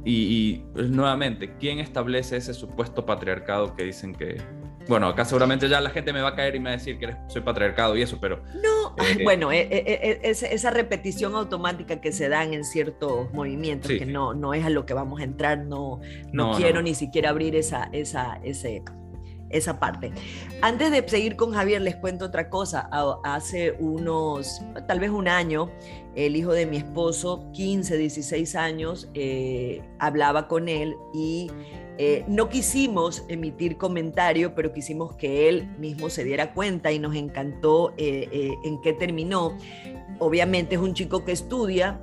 [0.04, 4.38] y, y, pues, nuevamente, ¿quién establece ese supuesto patriarcado que dicen que,
[4.90, 6.98] bueno, acá seguramente ya la gente me va a caer y me va a decir
[6.98, 8.42] que soy patriarcado y eso, pero...
[8.56, 14.08] No, eh, bueno, eh, eh, esa repetición automática que se dan en ciertos movimientos, que
[14.08, 16.02] no, no es a lo que vamos a entrar, no,
[16.34, 18.82] no, quiero ni siquiera abrir esa, esa, ese,
[19.50, 20.12] esa parte.
[20.62, 22.90] Antes de seguir con Javier, les cuento otra cosa.
[23.24, 25.70] Hace unos, tal vez un año,
[26.16, 29.10] el hijo de mi esposo, 15, 16 años,
[30.00, 31.50] hablaba con él y
[32.02, 37.14] eh, no quisimos emitir comentario, pero quisimos que él mismo se diera cuenta y nos
[37.14, 39.58] encantó eh, eh, en qué terminó.
[40.18, 42.00] Obviamente es un chico que estudia,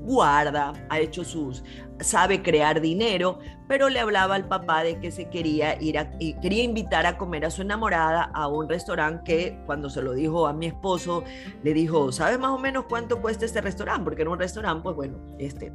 [0.00, 1.62] guarda, ha hecho sus,
[2.02, 3.38] sabe crear dinero,
[3.68, 7.44] pero le hablaba al papá de que se quería ir a, quería invitar a comer
[7.44, 11.24] a su enamorada a un restaurante que cuando se lo dijo a mi esposo,
[11.62, 14.04] le dijo, ¿sabes más o menos cuánto cuesta este restaurante?
[14.04, 15.72] Porque era un restaurante, pues bueno, este,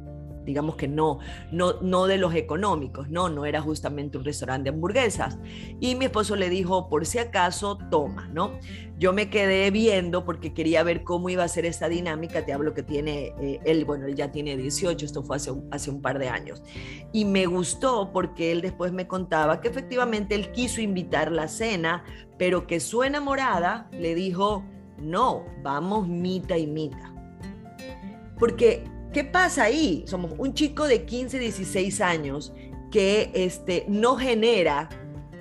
[0.48, 1.18] digamos que no,
[1.52, 5.36] no, no de los económicos, no, no era justamente un restaurante de hamburguesas.
[5.78, 8.52] Y mi esposo le dijo, por si acaso, toma, ¿no?
[8.98, 12.72] Yo me quedé viendo porque quería ver cómo iba a ser esta dinámica, te hablo
[12.72, 16.00] que tiene, eh, él, bueno, él ya tiene 18, esto fue hace un, hace un
[16.00, 16.62] par de años.
[17.12, 22.04] Y me gustó porque él después me contaba que efectivamente él quiso invitar la cena,
[22.38, 24.64] pero que su enamorada le dijo,
[24.98, 27.14] no, vamos mita y mita.
[28.38, 28.84] Porque
[29.18, 30.04] ¿Qué pasa ahí?
[30.06, 32.52] Somos un chico de 15, 16 años
[32.92, 34.88] que este, no genera,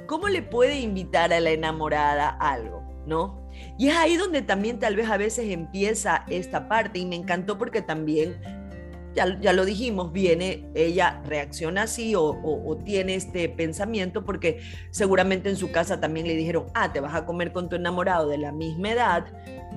[0.08, 2.82] ¿cómo le puede invitar a la enamorada algo?
[3.06, 3.48] ¿No?
[3.78, 7.60] Y es ahí donde también tal vez a veces empieza esta parte y me encantó
[7.60, 8.42] porque también
[9.14, 14.60] ya, lo dijimos, viene, ella reacciona así o, tiene este pensamiento porque
[14.90, 18.28] seguramente en su casa también le dijeron, ah, te vas a comer con tu enamorado
[18.28, 19.26] de la misma edad,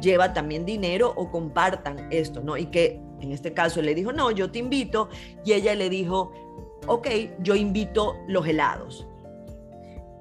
[0.01, 2.57] lleva también dinero o compartan esto, ¿no?
[2.57, 5.09] Y que en este caso le dijo, no, yo te invito,
[5.45, 6.33] y ella le dijo,
[6.87, 7.09] ok,
[7.41, 9.07] yo invito los helados.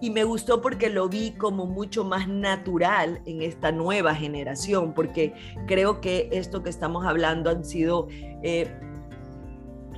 [0.02, 5.34] Y me gustó porque lo vi como mucho más natural en esta nueva generación, porque
[5.68, 8.08] creo que esto que estamos hablando han sido
[8.42, 8.72] eh,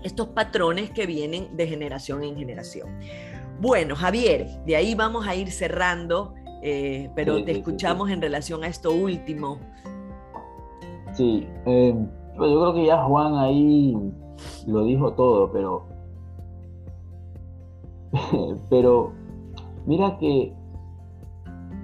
[0.03, 2.89] estos patrones que vienen de generación en generación.
[3.59, 6.33] Bueno, Javier, de ahí vamos a ir cerrando,
[6.63, 9.59] eh, pero te escuchamos en relación a esto último.
[11.13, 11.93] Sí, eh,
[12.37, 13.95] pues yo creo que ya Juan ahí
[14.67, 15.83] lo dijo todo, pero
[18.69, 19.11] pero
[19.85, 20.53] mira que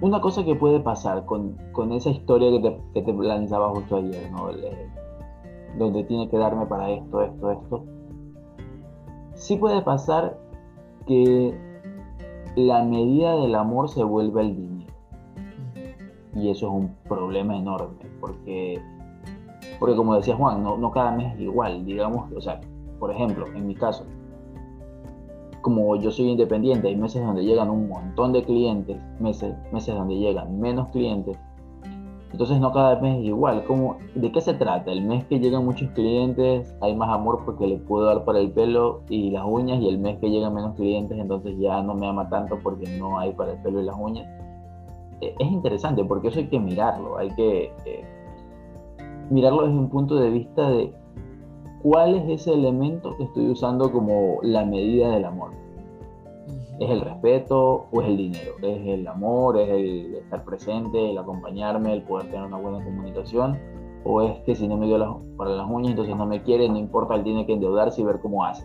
[0.00, 1.56] una cosa que puede pasar con,
[1.92, 4.48] esa historia que te, que lanzaba justo ayer, ¿no?
[5.76, 7.84] donde tiene que darme para esto, esto, esto.
[9.34, 10.38] Sí puede pasar
[11.06, 11.56] que
[12.56, 14.92] la medida del amor se vuelve el dinero.
[16.34, 18.80] Y eso es un problema enorme, porque,
[19.78, 21.84] porque como decía Juan, no, no cada mes es igual.
[21.84, 22.60] Digamos, o sea,
[22.98, 24.04] por ejemplo, en mi caso,
[25.62, 30.16] como yo soy independiente, hay meses donde llegan un montón de clientes, meses, meses donde
[30.16, 31.38] llegan menos clientes.
[32.30, 33.64] Entonces no cada mes es igual.
[33.64, 34.92] ¿Cómo, ¿De qué se trata?
[34.92, 38.50] El mes que llegan muchos clientes hay más amor porque le puedo dar para el
[38.50, 42.06] pelo y las uñas y el mes que llegan menos clientes entonces ya no me
[42.06, 44.26] ama tanto porque no hay para el pelo y las uñas.
[45.20, 48.04] E, es interesante porque eso hay que mirarlo, hay que eh,
[49.30, 50.92] mirarlo desde un punto de vista de
[51.82, 55.52] ¿cuál es ese elemento que estoy usando como la medida del amor?
[56.80, 58.52] ¿Es el respeto o es el dinero?
[58.62, 59.58] ¿Es el amor?
[59.58, 63.58] ¿Es el estar presente, el acompañarme, el poder tener una buena comunicación?
[64.04, 66.78] ¿O es que si no me dio para las uñas, entonces no me quiere, no
[66.78, 68.64] importa, él tiene que endeudarse y ver cómo hace?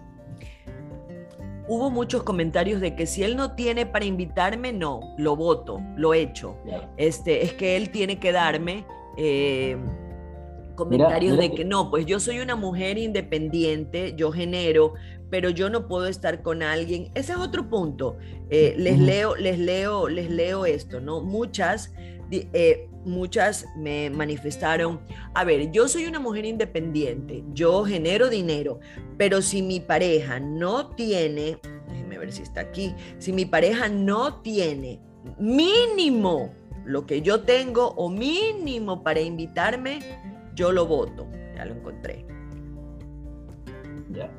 [1.68, 6.14] Hubo muchos comentarios de que si él no tiene para invitarme, no, lo voto, lo
[6.14, 6.56] echo.
[6.98, 8.86] Este, es que él tiene que darme.
[9.18, 9.78] Eh,
[10.76, 14.94] comentarios de que no, pues yo soy una mujer independiente, yo genero,
[15.30, 17.10] pero yo no puedo estar con alguien.
[17.16, 18.18] Ese es otro punto.
[18.50, 21.22] Eh, les leo, les leo, les leo esto, ¿no?
[21.22, 21.92] Muchas,
[22.32, 25.02] eh, muchas me manifestaron,
[25.34, 28.80] a ver, yo soy una mujer independiente, yo genero dinero,
[29.18, 31.58] pero si mi pareja no tiene,
[31.90, 35.00] déjenme ver si está aquí, si mi pareja no tiene
[35.40, 36.54] mínimo
[36.86, 40.00] lo que yo tengo o mínimo para invitarme,
[40.56, 41.28] yo lo voto.
[41.56, 42.26] Ya lo encontré.
[44.12, 44.30] Ya.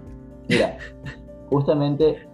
[0.48, 0.78] Mira,
[1.48, 2.28] justamente.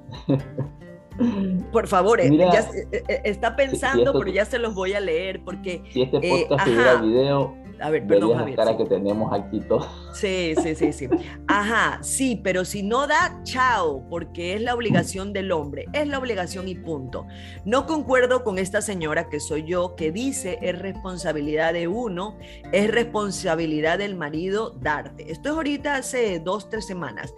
[1.72, 5.43] Por favor, eh, ya, eh, eh, está pensando, pero ya se los voy a leer
[5.45, 5.83] porque.
[5.91, 8.57] Si este podcast tuviera video, a ver, perdón, Javier.
[8.57, 9.89] cara que tenemos aquí todos.
[10.12, 11.09] Sí, sí, sí, sí.
[11.47, 16.18] Ajá, sí, pero si no da, chao, porque es la obligación del hombre, es la
[16.18, 17.26] obligación y punto.
[17.64, 22.37] No concuerdo con esta señora que soy yo, que dice es responsabilidad de uno,
[22.72, 25.31] es responsabilidad del marido darte.
[25.31, 27.33] Esto es ahorita hace dos, tres semanas.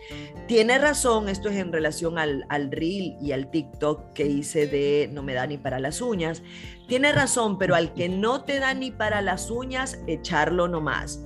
[0.47, 5.11] Tiene razón, esto es en relación al, al reel y al TikTok que hice de
[5.13, 6.43] no me da ni para las uñas.
[6.89, 11.25] Tiene razón, pero al que no te da ni para las uñas, echarlo nomás.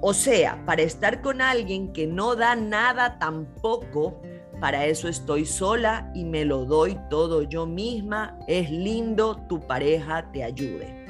[0.00, 4.20] O sea, para estar con alguien que no da nada tampoco,
[4.60, 8.38] para eso estoy sola y me lo doy todo yo misma.
[8.48, 11.06] Es lindo, tu pareja te ayude.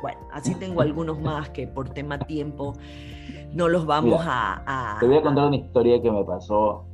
[0.00, 2.74] Bueno, así tengo algunos más que por tema tiempo
[3.52, 6.84] no los vamos a, Te voy a contar una historia que me pasó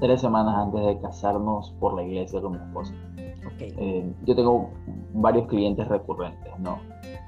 [0.00, 2.94] tres semanas antes de casarnos por la iglesia con mi esposa.
[3.58, 4.70] Eh, yo tengo
[5.12, 6.78] varios clientes recurrentes, ¿no?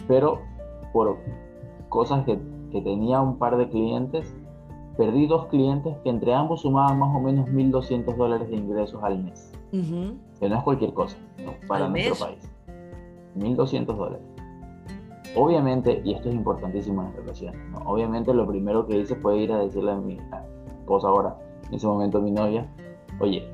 [0.06, 0.40] Pero
[0.92, 1.18] por
[1.88, 2.38] cosas que,
[2.70, 4.36] que, tenía un par de clientes,
[4.96, 9.22] perdí dos clientes que entre ambos sumaban más o menos 1.200 dólares de ingresos al
[9.22, 9.52] mes.
[10.38, 11.16] Que no es cualquier cosa
[11.66, 12.48] para nuestro país.
[13.36, 14.26] 1.200 dólares.
[15.36, 17.78] Obviamente, y esto es importantísimo en las relaciones, ¿no?
[17.90, 20.16] obviamente lo primero que hice fue ir a decirle a mi
[20.78, 21.36] esposa ahora,
[21.68, 22.68] en ese momento mi novia,
[23.18, 23.44] oye,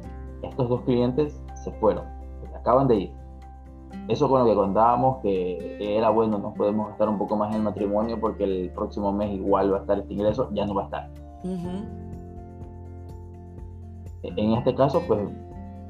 [0.43, 2.05] estos dos clientes se fueron,
[2.61, 3.21] acaban de ir.
[4.09, 7.57] Eso con lo que contábamos, que era bueno, nos podemos gastar un poco más en
[7.57, 10.83] el matrimonio porque el próximo mes igual va a estar este ingreso, ya no va
[10.83, 11.11] a estar.
[14.23, 15.21] En este caso, pues,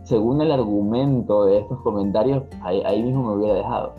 [0.04, 3.94] según el argumento de estos comentarios, ahí, mismo me hubiera dejado.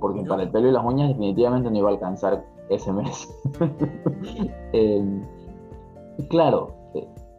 [0.00, 3.28] Porque para el pelo y las uñas definitivamente no iba a alcanzar ese mes.
[4.72, 5.22] eh,
[6.28, 6.74] claro,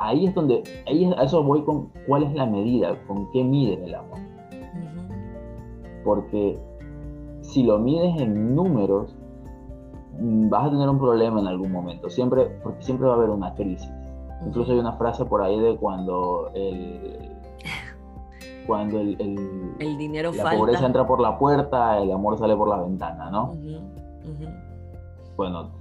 [0.08, 3.84] ahí es donde, ahí a eso voy con cuál es la medida, con qué miden
[3.84, 4.20] el amor.
[6.04, 6.60] Porque
[7.41, 9.16] si lo mides en números,
[10.20, 13.30] mm, vas a tener un problema en algún momento, siempre, porque siempre va a haber
[13.30, 13.89] una crisis.
[14.45, 17.32] Incluso hay una frase por ahí de cuando el,
[18.68, 19.16] cuando el,
[19.80, 23.54] el, dinero la pobreza entra por la puerta, el amor sale por la ventana, ¿no?
[25.38, 25.72] Bueno,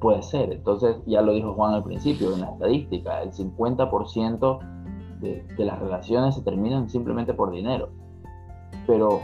[0.00, 0.52] puede ser.
[0.52, 4.58] Entonces, ya lo dijo Juan al principio, en la estadística, el 50%
[5.20, 7.90] de, de las relaciones se terminan simplemente por dinero.
[8.86, 9.20] Pero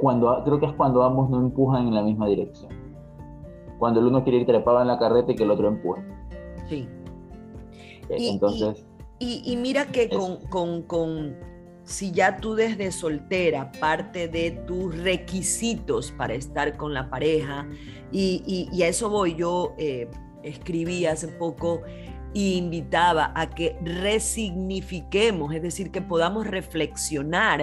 [0.00, 2.72] cuando, creo que es cuando ambos no empujan en la misma dirección.
[3.78, 6.02] Cuando el uno quiere ir trepado en la carreta y que el otro empuje.
[6.68, 6.88] Sí.
[8.08, 8.86] Eh, entonces...
[9.22, 11.36] Y, mira que con, con,
[11.84, 17.66] si ya tú desde soltera, parte de tus requisitos para estar con la pareja,
[18.12, 20.08] y, a eso voy, yo eh,
[20.42, 21.82] escribí hace poco
[22.34, 27.60] e invitaba a que resignifiquemos, es decir, que podamos reflexionar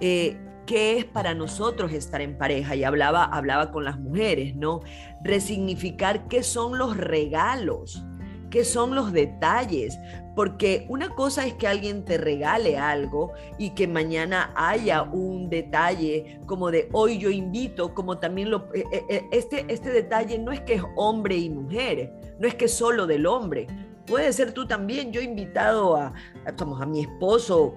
[0.00, 0.36] eh,
[0.66, 2.74] qué es para nosotros estar en pareja.
[2.74, 4.80] Y hablaba, hablaba con las mujeres, ¿no?
[5.22, 8.02] Resignificar qué son los regalos,
[8.50, 9.98] qué son los detalles,
[10.34, 16.40] porque una cosa es que alguien te regale algo y que mañana haya un detalle
[16.46, 20.52] como de hoy yo invito, como también lo, eh, eh, eh, este, este detalle no
[20.52, 23.66] es que es hombre y mujer, no es que es solo del hombre.
[24.06, 26.12] Puede ser tú también, yo he invitado a,
[26.46, 27.74] a, a mi esposo,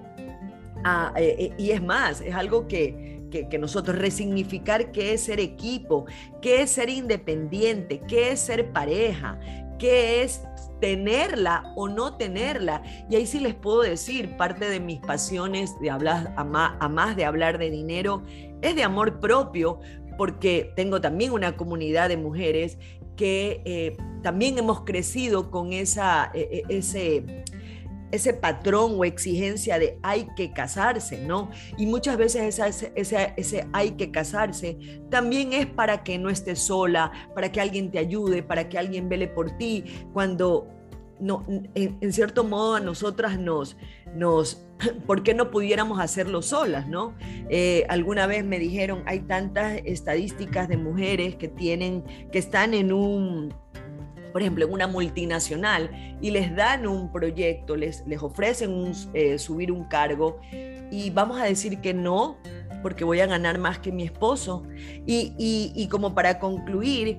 [1.58, 6.06] y es más, es algo que, que, nosotros resignificar qué es ser equipo,
[6.40, 9.38] qué es ser independiente, qué es ser pareja,
[9.78, 10.42] qué es
[10.86, 12.80] tenerla o no tenerla.
[13.10, 17.24] Y ahí sí les puedo decir, parte de mis pasiones de hablar, a más, de
[17.24, 18.22] hablar de dinero,
[18.62, 19.80] es de amor propio,
[20.16, 22.78] porque tengo también una comunidad de mujeres
[23.16, 27.44] que eh, también hemos crecido con esa, e, e, ese
[28.12, 31.50] ese patrón o exigencia de hay que casarse, ¿no?
[31.76, 34.78] Y muchas veces esa, ese hay que casarse
[35.10, 39.08] también es para que no estés sola, para que alguien te ayude, para que alguien
[39.08, 40.68] vele por ti, cuando
[41.20, 41.44] no,
[41.74, 43.76] en, cierto modo a nosotras nos,
[44.14, 44.66] nos,
[45.06, 47.14] ¿por qué no pudiéramos hacerlo solas, no?
[47.48, 52.92] Eh, alguna vez me dijeron, hay tantas estadísticas de mujeres que tienen, que están en
[52.92, 53.54] un
[54.32, 55.90] por ejemplo, en una multinacional
[56.20, 60.38] y les dan un proyecto, les, les ofrecen eh, subir un cargo
[60.90, 62.36] y vamos a decir que no,
[62.82, 64.64] porque voy a ganar más que mi esposo.
[65.06, 67.18] Y, como para concluir,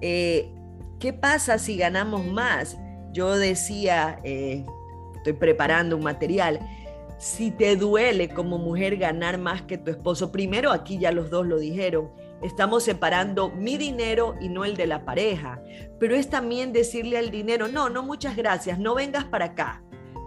[0.00, 0.50] eh,
[0.98, 2.76] ¿qué pasa si ganamos más?
[3.16, 4.66] Yo decía, eh,
[5.14, 6.60] estoy preparando un material,
[7.16, 11.46] si te duele como mujer ganar más que tu esposo, primero aquí ya los dos
[11.46, 12.10] lo dijeron,
[12.42, 15.62] Estamos separando mi dinero y no el de la pareja.
[15.98, 19.82] Pero es también decirle al dinero, no, no, muchas gracias, no vengas para acá.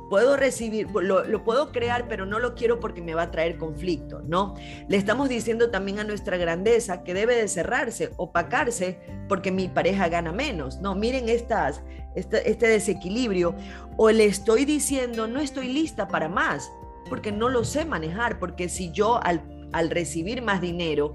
[0.09, 4.21] Puedo recibir, lo, puedo crear, pero no lo quiero porque me va a traer conflicto,
[4.27, 4.55] ¿no?
[4.87, 10.09] Le estamos diciendo también a nuestra grandeza que debe de cerrarse, opacarse, porque mi pareja
[10.09, 10.95] gana menos, ¿no?
[10.95, 11.83] Miren estas,
[12.15, 13.55] este, este desequilibrio.
[13.97, 16.71] O le estoy diciendo, no estoy lista para más,
[17.07, 21.13] porque no lo sé manejar, porque si yo al, al recibir más dinero,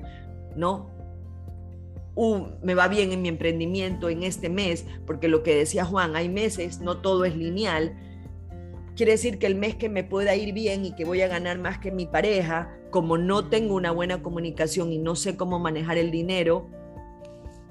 [0.55, 0.95] ¿no?
[2.63, 6.29] me va bien en mi emprendimiento en este mes, porque lo que decía Juan, hay
[6.29, 7.97] meses, no todo es lineal.
[8.97, 11.59] Quiere decir que el mes que me pueda ir bien y que voy a ganar
[11.59, 15.99] más que mi pareja, como no tengo una buena comunicación y no sé cómo manejar
[15.99, 16.71] el dinero,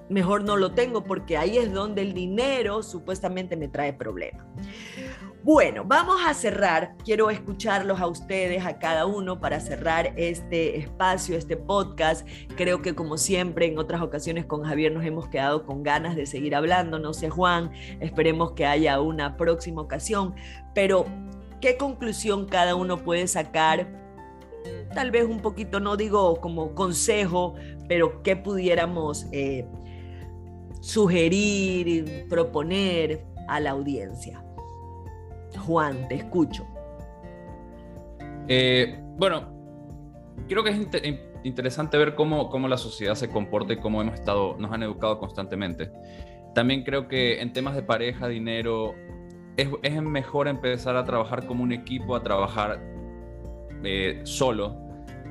[0.10, 4.46] mejor no lo tengo porque ahí es donde el dinero supuestamente me trae problemas.
[5.44, 6.96] Bueno, vamos a cerrar.
[7.04, 12.26] Quiero escucharlos a ustedes, a cada uno, para cerrar este espacio, este podcast.
[12.56, 16.28] Creo que como siempre, en otras ocasiones con Javier nos hemos quedado con ganas de
[16.28, 16.98] seguir hablando.
[16.98, 20.34] No sé, Juan, esperemos que haya una próxima ocasión.
[20.74, 21.06] Pero,
[21.60, 23.90] ¿qué conclusión cada uno puede sacar?
[24.96, 27.56] Tal vez un poquito, no digo como consejo,
[27.90, 29.68] pero ¿qué pudiéramos eh,
[30.80, 34.43] sugerir, proponer a la audiencia?
[35.58, 36.66] Juan, te escucho.
[38.48, 39.50] Eh, bueno,
[40.48, 44.58] creo que es interesante ver cómo, cómo, la sociedad se comporta y cómo hemos estado,
[44.58, 45.92] nos han educado constantemente.
[46.54, 48.94] También creo que en temas de pareja, dinero,
[49.58, 52.80] es, mejor empezar a trabajar como un equipo, a trabajar
[53.84, 54.78] eh, solo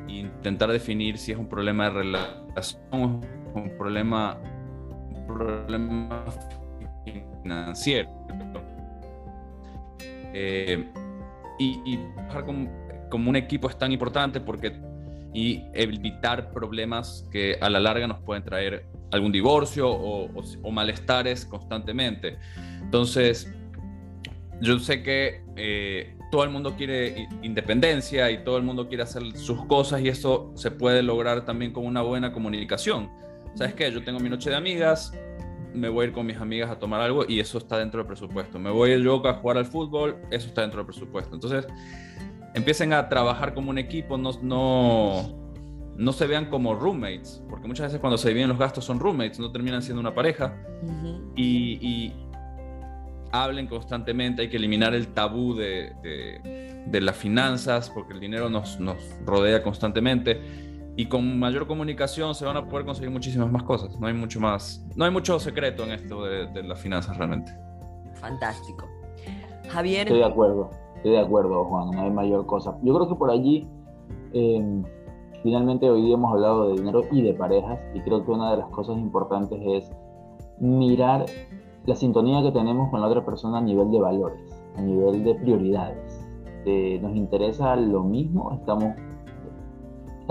[0.09, 3.21] e intentar definir si es un problema de relación
[3.55, 4.39] un problema,
[5.11, 6.25] un problema
[7.05, 8.22] financiero
[10.33, 10.89] eh,
[11.59, 14.73] y, trabajar como, un equipo es tan importante porque
[15.35, 22.37] y evitar problemas que a la larga nos pueden traer algún divorcio o, malestares constantemente.
[22.83, 23.51] Entonces,
[24.61, 29.23] yo sé que eh, todo el mundo quiere independencia y todo el mundo quiere hacer
[29.37, 33.09] sus cosas y eso se puede lograr también con una buena comunicación.
[33.55, 33.91] ¿sabes qué?
[33.91, 35.13] Yo tengo mi noche de amigas,
[35.75, 38.07] me voy a ir con mis amigas a tomar algo y eso está dentro del
[38.07, 38.59] presupuesto.
[38.59, 41.35] Me voy yo a jugar al fútbol, eso está dentro del presupuesto.
[41.35, 41.67] Entonces,
[42.55, 45.35] empiecen a trabajar como un equipo, no, no,
[45.97, 49.39] no se vean como roommates, porque muchas veces cuando se dividen los gastos son roommates,
[49.39, 50.57] no terminan siendo una pareja.
[51.37, 52.13] y,
[53.35, 55.95] hablen constantemente, hay que eliminar el tabú de,
[56.87, 62.45] de, las finanzas, porque el dinero nos, nos rodea constantemente y con mayor comunicación se
[62.45, 63.99] van a poder conseguir muchísimas más cosas.
[63.99, 67.53] No hay mucho más, no hay mucho secreto en esto de, las finanzas realmente.
[68.15, 68.87] Fantástico.
[69.69, 70.07] Javier.
[70.07, 72.77] Estoy de acuerdo, estoy de acuerdo, Juan, no hay mayor cosa.
[72.83, 73.67] Yo creo que por allí,
[74.35, 74.83] em,
[75.43, 78.59] finalmente hoy día hemos hablado de dinero y de parejas, y creo que una de
[78.59, 79.91] las cosas importantes es
[80.61, 81.25] mirar
[81.87, 84.41] la sintonía que tenemos con la otra persona a nivel de valores,
[84.77, 86.19] a nivel de prioridades.
[87.01, 88.53] ¿Nos interesa lo mismo?
[88.53, 88.95] ¿Estamos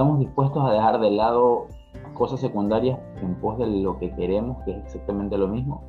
[0.01, 1.67] estamos dispuestos a dejar de lado
[2.15, 5.83] cosas secundarias en pos de lo que queremos, que es exactamente lo mismo.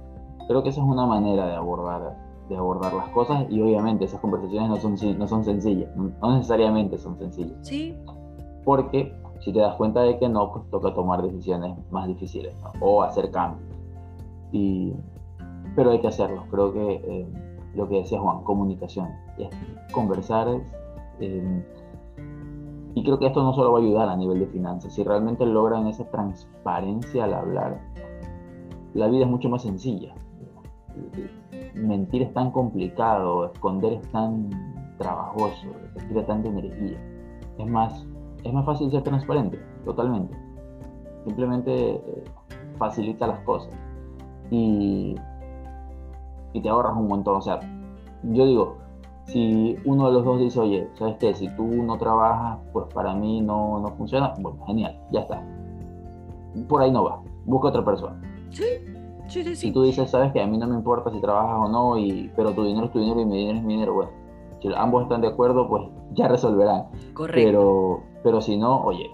[0.48, 2.18] Creo que esa es una manera de abordar,
[2.50, 6.98] de abordar las cosas y obviamente esas conversaciones no son, no son sencillas, no necesariamente
[6.98, 7.56] son sencillas.
[7.62, 7.96] Sí.
[8.66, 13.02] Porque si te das cuenta de que no, pues toca tomar decisiones más difíciles o
[13.02, 13.66] hacer cambios.
[14.52, 14.92] Y,
[15.74, 16.44] pero hay que hacerlo.
[16.50, 17.26] Creo que eh,
[17.74, 19.08] lo que decía Juan, comunicación,
[19.38, 19.48] es
[19.90, 20.48] conversar,
[21.18, 21.64] eh,
[22.95, 25.47] y creo que esto no solo va a ayudar a nivel de finanzas, si realmente
[25.47, 27.80] logran esa transparencia al hablar,
[28.95, 30.14] la vida es mucho más sencilla.
[31.74, 34.51] Mentir es tan complicado, esconder es tan
[34.99, 36.99] trabajoso, requiere tanta energía.
[37.59, 38.07] Es más,
[38.45, 40.36] es más fácil ser transparente, totalmente.
[41.24, 42.24] Simplemente eh,
[42.78, 43.72] facilita las cosas
[44.51, 45.14] y,
[46.53, 47.36] y te ahorras un montón.
[47.36, 47.61] O sea,
[48.22, 48.76] yo digo,
[49.27, 51.35] si uno de los dos dice, oye, ¿sabes qué?
[51.35, 55.43] Si tú no trabajas, pues para mí no, no funciona, bueno, genial, ya está.
[56.68, 58.20] Por ahí no va, busca otra persona.
[58.51, 58.64] Sí,
[59.29, 59.45] sí, sí.
[59.45, 59.57] sí.
[59.57, 62.31] Si tú dices, ¿sabes que A mí no me importa si trabajas o no, y,
[62.37, 64.11] pero tu dinero es tu dinero y mi dinero es mi dinero, bueno,
[64.61, 66.87] si ambos están de acuerdo, pues ya resolverán.
[67.14, 67.43] Correcto.
[67.43, 69.11] Pero, pero si no, oye,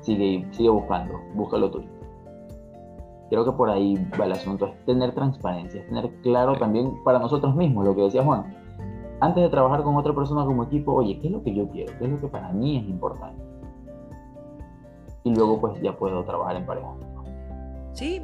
[0.00, 1.88] sigue, sigue buscando, busca lo tuyo.
[3.30, 7.18] Creo que por ahí va el asunto, es tener transparencia, es tener claro también para
[7.18, 8.65] nosotros mismos, lo que decía Juan
[9.20, 11.92] antes de trabajar con otra persona como equipo, oye, ¿qué es lo que yo quiero?
[11.98, 13.42] ¿Qué es lo que para mí es importante?
[15.24, 16.88] Y luego pues ya puedo trabajar en pareja.
[17.92, 18.22] Sí,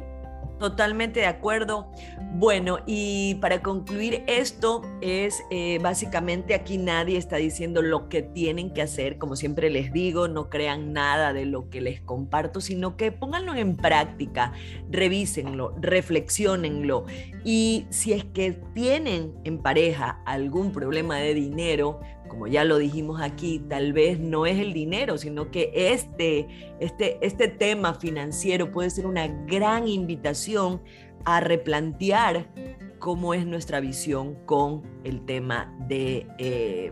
[0.59, 1.91] Totalmente de acuerdo.
[2.35, 8.73] Bueno, y para concluir esto es eh, básicamente aquí nadie está diciendo lo que tienen
[8.73, 12.97] que hacer, como siempre les digo, no crean nada de lo que les comparto, sino
[12.97, 14.53] que pónganlo en práctica,
[14.89, 17.05] revísenlo, reflexionenlo
[17.43, 21.99] y si es que tienen en pareja algún problema de dinero,
[22.33, 26.47] como ya lo dijimos aquí, tal vez no es el dinero, sino que este,
[26.79, 30.81] este, este tema financiero puede ser una gran invitación
[31.25, 32.49] a replantear
[32.97, 36.91] cómo es nuestra visión con el tema de eh,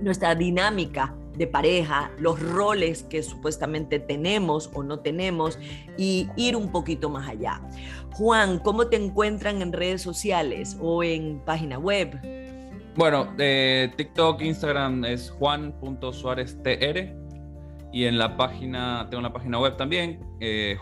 [0.00, 5.58] nuestra dinámica de pareja, los roles que supuestamente tenemos o no tenemos
[5.98, 7.60] y ir un poquito más allá.
[8.14, 12.43] Juan, ¿cómo te encuentran en redes sociales o en página web?
[12.96, 17.12] Bueno, eh, TikTok, Instagram es juan.suáreztr
[17.92, 20.76] y en la página, tengo una página web también, eh.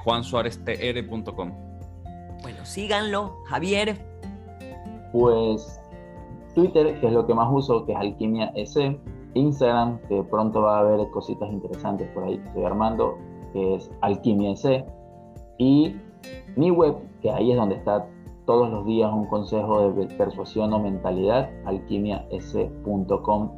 [2.42, 3.96] Bueno, síganlo, Javier.
[5.12, 5.80] Pues
[6.54, 8.98] Twitter, que es lo que más uso, que es Alquimia S.
[9.34, 13.16] Instagram, que pronto va a haber cositas interesantes por ahí que estoy armando,
[13.54, 14.84] que es Alquimia S.
[15.56, 15.96] Y
[16.56, 18.06] mi web, que ahí es donde está
[18.46, 23.50] todos los días un consejo de persuasión o mentalidad, alquimias.com.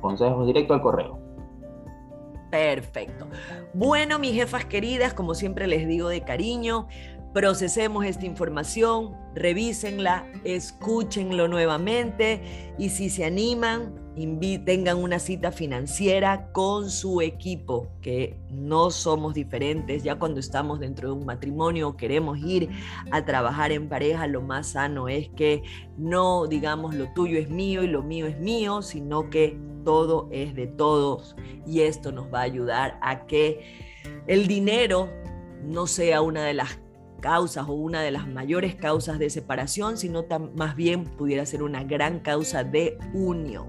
[0.00, 1.18] Consejos directo al correo.
[2.50, 3.26] Perfecto.
[3.74, 6.86] Bueno, mis jefas queridas, como siempre les digo de cariño,
[7.32, 13.94] procesemos esta información, revísenla, escúchenlo nuevamente y si se animan,
[14.64, 20.02] tengan una cita financiera con su equipo, que no somos diferentes.
[20.02, 22.68] Ya cuando estamos dentro de un matrimonio, queremos ir
[23.12, 25.62] a trabajar en pareja, lo más sano es que
[25.96, 30.54] no digamos lo tuyo es mío y lo mío es mío, sino que todo es
[30.54, 33.60] de todos y esto nos va a ayudar a que
[34.26, 35.08] el dinero
[35.62, 36.78] no sea una de las
[37.20, 41.84] causas o una de las mayores causas de separación, sino más bien pudiera ser una
[41.84, 43.68] gran causa de unión.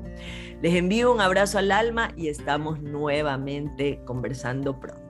[0.62, 5.09] Les envío un abrazo al alma y estamos nuevamente conversando pronto.